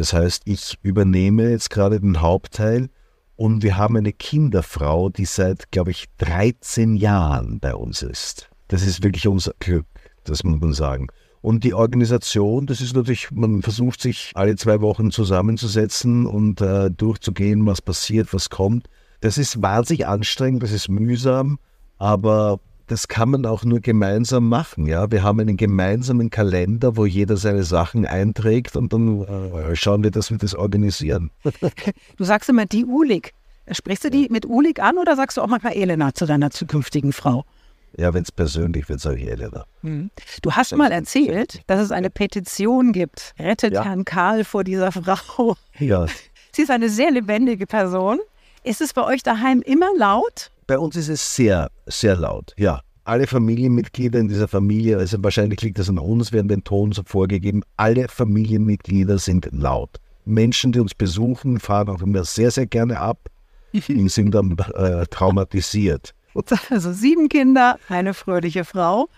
Das 0.00 0.14
heißt, 0.14 0.44
ich 0.46 0.78
übernehme 0.80 1.50
jetzt 1.50 1.68
gerade 1.68 2.00
den 2.00 2.22
Hauptteil 2.22 2.88
und 3.36 3.62
wir 3.62 3.76
haben 3.76 3.98
eine 3.98 4.14
Kinderfrau, 4.14 5.10
die 5.10 5.26
seit, 5.26 5.70
glaube 5.72 5.90
ich, 5.90 6.06
13 6.16 6.96
Jahren 6.96 7.60
bei 7.60 7.74
uns 7.74 8.00
ist. 8.00 8.48
Das 8.68 8.80
ist 8.80 9.02
wirklich 9.02 9.28
unser 9.28 9.52
Glück, 9.58 9.84
das 10.24 10.42
muss 10.42 10.58
man 10.58 10.72
sagen. 10.72 11.08
Und 11.42 11.64
die 11.64 11.74
Organisation, 11.74 12.64
das 12.64 12.80
ist 12.80 12.96
natürlich, 12.96 13.30
man 13.30 13.60
versucht 13.60 14.00
sich 14.00 14.32
alle 14.36 14.56
zwei 14.56 14.80
Wochen 14.80 15.10
zusammenzusetzen 15.10 16.24
und 16.24 16.62
äh, 16.62 16.90
durchzugehen, 16.90 17.66
was 17.66 17.82
passiert, 17.82 18.32
was 18.32 18.48
kommt. 18.48 18.88
Das 19.20 19.36
ist 19.36 19.60
wahnsinnig 19.60 20.06
anstrengend, 20.06 20.62
das 20.62 20.72
ist 20.72 20.88
mühsam, 20.88 21.58
aber 21.98 22.58
das 22.90 23.06
kann 23.06 23.30
man 23.30 23.46
auch 23.46 23.64
nur 23.64 23.80
gemeinsam 23.80 24.48
machen. 24.48 24.86
Ja? 24.86 25.10
Wir 25.12 25.22
haben 25.22 25.38
einen 25.38 25.56
gemeinsamen 25.56 26.28
Kalender, 26.28 26.96
wo 26.96 27.06
jeder 27.06 27.36
seine 27.36 27.62
Sachen 27.62 28.04
einträgt 28.04 28.74
und 28.76 28.92
dann 28.92 29.22
äh, 29.22 29.76
schauen 29.76 30.02
wir, 30.02 30.10
dass 30.10 30.30
wir 30.30 30.38
das 30.38 30.54
organisieren. 30.54 31.30
Du 32.16 32.24
sagst 32.24 32.48
immer 32.48 32.66
die 32.66 32.84
Ulig. 32.84 33.32
Sprichst 33.70 34.04
du 34.04 34.10
die 34.10 34.28
mit 34.28 34.44
Ulig 34.44 34.82
an 34.82 34.98
oder 34.98 35.16
sagst 35.16 35.36
du 35.36 35.42
auch 35.42 35.46
manchmal 35.46 35.74
Elena 35.74 36.12
zu 36.12 36.26
deiner 36.26 36.50
zukünftigen 36.50 37.12
Frau? 37.12 37.44
Ja, 37.96 38.12
wenn 38.12 38.22
es 38.22 38.32
persönlich 38.32 38.88
wird, 38.88 39.00
sage 39.00 39.20
ich 39.20 39.28
Elena. 39.28 39.64
Hm. 39.82 40.10
Du 40.42 40.52
hast 40.52 40.74
mal 40.76 40.90
erzählt, 40.92 41.62
dass 41.66 41.80
es 41.80 41.92
eine 41.92 42.10
Petition 42.10 42.92
gibt. 42.92 43.34
Rettet 43.38 43.74
ja. 43.74 43.84
Herrn 43.84 44.04
Karl 44.04 44.44
vor 44.44 44.64
dieser 44.64 44.92
Frau. 44.92 45.56
Ja. 45.78 46.06
Sie 46.52 46.62
ist 46.62 46.70
eine 46.70 46.88
sehr 46.88 47.10
lebendige 47.10 47.66
Person. 47.66 48.18
Ist 48.64 48.80
es 48.80 48.92
bei 48.92 49.04
euch 49.04 49.22
daheim 49.22 49.62
immer 49.62 49.88
laut? 49.96 50.50
Bei 50.70 50.78
uns 50.78 50.94
ist 50.94 51.08
es 51.08 51.34
sehr, 51.34 51.68
sehr 51.86 52.14
laut, 52.14 52.54
ja. 52.56 52.80
Alle 53.02 53.26
Familienmitglieder 53.26 54.20
in 54.20 54.28
dieser 54.28 54.46
Familie, 54.46 54.98
also 54.98 55.20
wahrscheinlich 55.20 55.60
liegt 55.62 55.80
das 55.80 55.88
an 55.88 55.98
uns, 55.98 56.30
werden 56.30 56.46
den 56.46 56.62
Ton 56.62 56.92
so 56.92 57.02
vorgegeben, 57.04 57.64
alle 57.76 58.06
Familienmitglieder 58.06 59.18
sind 59.18 59.48
laut. 59.50 59.96
Menschen, 60.26 60.70
die 60.70 60.78
uns 60.78 60.94
besuchen, 60.94 61.58
fahren 61.58 61.88
auch 61.88 62.02
immer 62.02 62.22
sehr, 62.22 62.52
sehr 62.52 62.66
gerne 62.66 63.00
ab 63.00 63.18
und 63.88 64.12
sind 64.12 64.32
dann 64.32 64.56
äh, 64.76 65.06
traumatisiert. 65.06 66.14
Also 66.70 66.92
sieben 66.92 67.28
Kinder, 67.28 67.80
eine 67.88 68.14
fröhliche 68.14 68.64
Frau. 68.64 69.08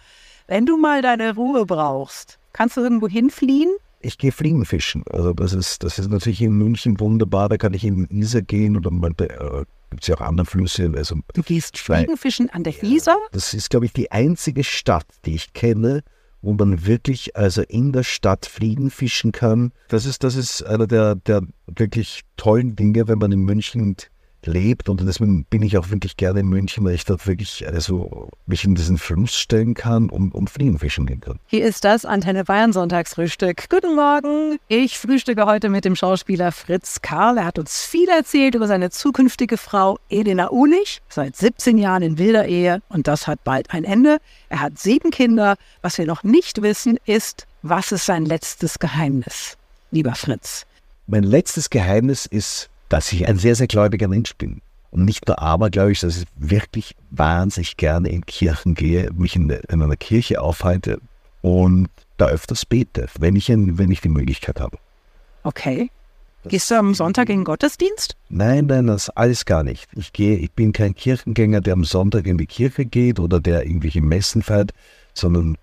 Wenn 0.48 0.64
du 0.64 0.78
mal 0.78 1.02
deine 1.02 1.34
Ruhe 1.34 1.66
brauchst, 1.66 2.38
kannst 2.54 2.78
du 2.78 2.80
irgendwo 2.80 3.08
hinfliehen? 3.08 3.68
ich 4.02 4.18
gehe 4.18 4.32
Fliegenfischen. 4.32 5.04
Also 5.10 5.32
das 5.32 5.52
ist, 5.52 5.84
das 5.84 5.98
ist 5.98 6.10
natürlich 6.10 6.42
in 6.42 6.52
München 6.52 6.98
wunderbar, 6.98 7.48
da 7.48 7.56
kann 7.56 7.74
ich 7.74 7.84
in 7.84 8.06
Isar 8.10 8.42
gehen 8.42 8.76
oder 8.76 8.90
man, 8.90 9.14
äh, 9.18 9.64
gibt 9.92 10.02
es 10.02 10.09
ja 10.09 10.16
auch 10.16 10.20
andere 10.20 10.46
Flüsse. 10.46 10.90
Also, 10.96 11.16
du 11.35 11.42
gehst 11.42 11.78
Fliegenfischen 11.78 12.50
an 12.50 12.64
der 12.64 12.83
Isar? 12.83 13.18
das 13.31 13.55
ist, 13.55 13.70
glaube 13.70 13.87
ich, 13.87 13.92
die 13.92 14.11
einzige 14.11 14.64
Stadt, 14.64 15.07
die 15.24 15.35
ich 15.35 15.52
kenne, 15.52 16.02
wo 16.40 16.55
man 16.55 16.87
wirklich 16.87 17.37
also 17.37 17.62
in 17.62 17.92
der 17.92 18.02
Stadt 18.02 18.46
Fliegen 18.46 18.90
fischen 18.90 19.31
kann. 19.31 19.72
Das 19.88 20.07
ist, 20.07 20.24
das 20.24 20.35
ist 20.35 20.62
einer 20.64 20.87
der, 20.87 21.14
der 21.14 21.42
wirklich 21.66 22.22
tollen 22.37 22.74
Dinge, 22.74 23.07
wenn 23.07 23.18
man 23.18 23.31
in 23.31 23.40
München 23.40 23.96
lebt 24.46 24.88
und 24.88 25.00
deswegen 25.07 25.44
bin 25.44 25.62
ich 25.62 25.76
auch 25.78 25.90
wirklich 25.90 26.16
gerne 26.16 26.40
in 26.40 26.46
München, 26.46 26.85
weil 26.85 26.94
ich 26.94 27.05
dort 27.05 27.26
wirklich 27.26 27.66
also 27.66 28.28
mich 28.46 28.64
in 28.64 28.74
diesen 28.74 28.98
Fluss 28.98 29.35
stellen 29.37 29.74
kann 29.74 30.11
und, 30.11 30.35
und 30.35 30.50
Fliegen 30.50 30.78
fischen 30.78 31.07
gehen 31.07 31.20
kann. 31.20 31.38
Hier 31.46 31.64
ist 31.64 31.85
das 31.85 32.05
Antenne 32.05 32.44
Bayern 32.44 32.72
Sonntagsfrühstück. 32.72 33.68
Guten 33.68 33.94
Morgen. 33.94 34.59
Ich 34.68 34.98
frühstücke 34.98 35.46
heute 35.46 35.68
mit 35.68 35.85
dem 35.85 35.96
Schauspieler 35.96 36.52
Fritz 36.52 37.02
Karl. 37.02 37.38
Er 37.38 37.44
hat 37.44 37.59
uns 37.59 37.83
viel 37.83 38.09
erzählt 38.09 38.55
über 38.55 38.66
seine 38.66 38.90
zukünftige 38.90 39.57
Frau 39.57 39.98
Elena 40.09 40.50
Ulich, 40.50 41.00
seit 41.09 41.37
17 41.37 41.78
Jahren 41.78 42.02
in 42.02 42.18
wilder 42.18 42.46
Ehe 42.46 42.83
und 42.88 43.07
das 43.09 43.26
hat 43.26 43.44
bald 43.44 43.70
ein 43.70 43.85
Ende. 43.85 44.18
Er 44.48 44.61
hat 44.61 44.78
sieben 44.78 45.11
Kinder. 45.11 45.57
Was 45.81 45.98
wir 45.98 46.07
noch 46.07 46.22
nicht 46.22 46.62
wissen, 46.62 46.98
ist, 47.07 47.46
was 47.62 47.92
ist 47.92 48.07
sein 48.07 48.24
letztes 48.24 48.78
Geheimnis? 48.78 49.57
Lieber 49.90 50.14
Fritz. 50.14 50.66
Mein 51.07 51.24
letztes 51.24 51.68
Geheimnis 51.68 52.26
ist, 52.26 52.70
dass 52.92 53.11
ich 53.12 53.26
ein 53.26 53.38
sehr, 53.38 53.55
sehr 53.55 53.68
gläubiger 53.68 54.07
Mensch 54.07 54.35
bin. 54.37 54.61
Und 54.90 55.07
nicht 55.07 55.26
nur 55.26 55.38
aber, 55.38 55.70
glaube 55.70 55.92
ich, 55.92 56.00
dass 56.00 56.18
ich 56.18 56.26
wirklich 56.37 56.94
wahnsinnig 57.11 57.78
gerne 57.78 58.11
in 58.11 58.26
Kirchen 58.26 58.74
gehe, 58.74 59.11
mich 59.14 59.35
in, 59.35 59.48
in 59.48 59.83
einer 59.83 59.96
Kirche 59.96 60.42
aufhalte 60.42 61.00
und 61.40 61.88
da 62.18 62.26
öfters 62.26 62.66
bete, 62.66 63.07
wenn 63.18 63.35
ich, 63.35 63.48
wenn 63.48 63.90
ich 63.90 64.02
die 64.02 64.11
Möglichkeit 64.11 64.61
habe. 64.61 64.76
Okay. 65.42 65.90
Gehst 66.44 66.70
du 66.70 66.74
am 66.74 66.92
Sonntag 66.92 67.31
in 67.31 67.38
den 67.38 67.44
Gottesdienst? 67.44 68.16
Nein, 68.28 68.66
nein, 68.66 68.88
das 68.88 69.09
alles 69.09 69.46
gar 69.46 69.62
nicht. 69.62 69.88
Ich 69.96 70.12
gehe, 70.12 70.37
ich 70.37 70.50
bin 70.50 70.72
kein 70.72 70.94
Kirchengänger, 70.94 71.62
der 71.62 71.72
am 71.72 71.85
Sonntag 71.85 72.26
in 72.26 72.37
die 72.37 72.46
Kirche 72.46 72.85
geht 72.85 73.18
oder 73.18 73.40
der 73.40 73.64
irgendwelche 73.64 74.02
Messen 74.02 74.42
feiert, 74.42 74.72
sondern 75.14 75.57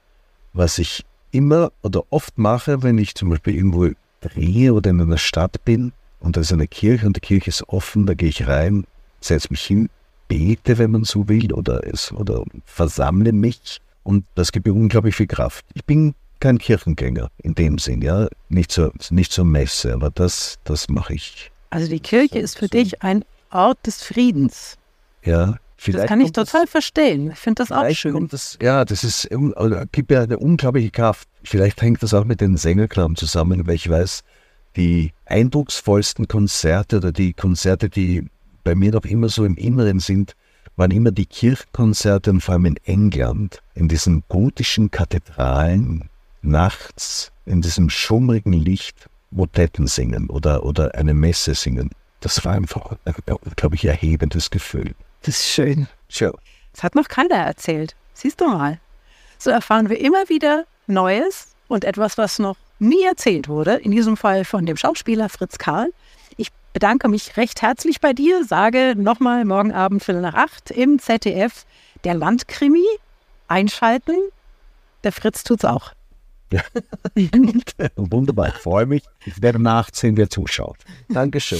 was 0.53 0.79
ich 0.79 1.05
immer 1.29 1.71
oder 1.83 2.01
oft 2.09 2.39
mache, 2.39 2.81
wenn 2.81 2.97
ich 2.97 3.13
zum 3.13 3.29
Beispiel 3.29 3.55
irgendwo 3.55 3.89
drehe 4.21 4.73
oder 4.73 4.89
in 4.89 5.01
einer 5.01 5.19
Stadt 5.19 5.63
bin, 5.63 5.91
und 6.19 6.35
da 6.35 6.41
ist 6.41 6.53
eine 6.53 6.67
Kirche 6.67 7.05
und 7.07 7.15
die 7.15 7.21
Kirche 7.21 7.49
ist 7.49 7.67
offen, 7.69 8.05
da 8.05 8.13
gehe 8.13 8.29
ich 8.29 8.47
rein, 8.47 8.85
setze 9.21 9.47
mich 9.51 9.61
hin, 9.61 9.89
bete, 10.27 10.77
wenn 10.77 10.91
man 10.91 11.03
so 11.03 11.27
will, 11.27 11.51
oder, 11.53 11.85
es, 11.85 12.11
oder 12.11 12.43
versammle 12.65 13.31
mich 13.31 13.79
und 14.03 14.25
das 14.35 14.51
gibt 14.51 14.67
mir 14.67 14.73
unglaublich 14.73 15.15
viel 15.15 15.27
Kraft. 15.27 15.65
Ich 15.73 15.85
bin 15.85 16.15
kein 16.39 16.57
Kirchengänger 16.57 17.29
in 17.39 17.55
dem 17.55 17.77
Sinn, 17.77 18.01
ja, 18.01 18.27
nicht 18.47 18.71
zur, 18.71 18.93
nicht 19.09 19.31
zur 19.31 19.45
Messe, 19.45 19.93
aber 19.93 20.09
das, 20.09 20.57
das 20.63 20.87
mache 20.89 21.13
ich. 21.13 21.51
Also 21.69 21.89
die 21.89 21.99
Kirche 21.99 22.39
ist 22.39 22.57
für 22.57 22.65
so. 22.65 22.69
dich 22.69 23.01
ein 23.03 23.25
Ort 23.51 23.85
des 23.85 24.03
Friedens. 24.03 24.77
Ja, 25.23 25.57
Vielleicht 25.81 26.03
das 26.03 26.09
kann 26.09 26.19
ich 26.19 26.33
total 26.33 26.63
das, 26.63 26.71
verstehen. 26.71 27.31
Ich 27.31 27.39
finde 27.39 27.63
das 27.63 27.71
auch 27.71 27.89
schön. 27.91 28.27
Das, 28.27 28.57
ja, 28.61 28.83
das 28.83 29.05
ist, 29.05 29.29
gibt 29.93 30.11
ja 30.11 30.23
eine 30.23 30.37
unglaubliche 30.37 30.91
Kraft. 30.91 31.29
Vielleicht 31.43 31.81
hängt 31.81 32.03
das 32.03 32.13
auch 32.13 32.25
mit 32.25 32.41
den 32.41 32.57
Sängerkram 32.57 33.15
zusammen, 33.15 33.65
weil 33.65 33.75
ich 33.75 33.89
weiß, 33.89 34.23
die 34.75 35.13
eindrucksvollsten 35.25 36.27
Konzerte 36.27 36.97
oder 36.97 37.11
die 37.11 37.33
Konzerte, 37.33 37.89
die 37.89 38.27
bei 38.63 38.75
mir 38.75 38.91
noch 38.91 39.05
immer 39.05 39.29
so 39.29 39.45
im 39.45 39.55
Inneren 39.55 39.99
sind, 39.99 40.35
waren 40.75 40.91
immer 40.91 41.11
die 41.11 41.25
Kirchkonzerte 41.25 42.29
und 42.31 42.41
vor 42.41 42.53
allem 42.53 42.65
in 42.65 42.77
England, 42.85 43.61
in 43.75 43.87
diesen 43.87 44.23
gotischen 44.29 44.91
Kathedralen, 44.91 46.09
nachts 46.41 47.31
in 47.45 47.61
diesem 47.61 47.89
schummrigen 47.89 48.53
Licht 48.53 49.09
Motetten 49.31 49.87
singen 49.87 50.29
oder, 50.29 50.63
oder 50.63 50.95
eine 50.95 51.13
Messe 51.13 51.53
singen. 51.53 51.91
Das 52.21 52.43
war 52.45 52.53
einfach 52.53 52.97
ein 53.05 53.13
unglaublich 53.43 53.85
erhebendes 53.85 54.49
Gefühl. 54.49 54.93
Das 55.21 55.39
ist 55.39 55.47
schön. 55.49 55.87
Schön. 56.07 56.33
Das 56.73 56.83
hat 56.83 56.95
noch 56.95 57.07
keiner 57.07 57.35
erzählt. 57.35 57.95
Siehst 58.13 58.41
du 58.41 58.47
mal. 58.47 58.79
So 59.37 59.49
erfahren 59.49 59.89
wir 59.89 59.99
immer 59.99 60.27
wieder 60.29 60.65
Neues 60.87 61.55
und 61.67 61.85
etwas, 61.85 62.17
was 62.17 62.39
noch 62.39 62.57
nie 62.79 63.03
erzählt 63.03 63.47
wurde. 63.47 63.75
In 63.75 63.91
diesem 63.91 64.17
Fall 64.17 64.45
von 64.45 64.65
dem 64.65 64.77
Schauspieler 64.77 65.29
Fritz 65.29 65.57
Karl. 65.57 65.91
Ich 66.37 66.49
bedanke 66.73 67.07
mich 67.07 67.37
recht 67.37 67.61
herzlich 67.61 68.01
bei 68.01 68.13
dir. 68.13 68.43
Sage 68.45 68.95
nochmal 68.97 69.45
morgen 69.45 69.71
Abend 69.71 70.03
Viertel 70.03 70.21
nach 70.21 70.35
acht 70.35 70.71
im 70.71 70.99
ZDF 70.99 71.65
der 72.03 72.13
Landkrimi 72.15 72.85
einschalten. 73.47 74.15
Der 75.03 75.11
Fritz 75.11 75.43
tut's 75.43 75.65
auch. 75.65 75.93
Ja. 76.51 76.61
Wunderbar, 77.95 78.49
ich 78.49 78.55
freue 78.55 78.85
mich. 78.85 79.03
Ich 79.25 79.41
werde 79.41 79.59
nachsehen, 79.59 80.17
wer 80.17 80.29
zuschaut. 80.29 80.77
Dankeschön. 81.09 81.59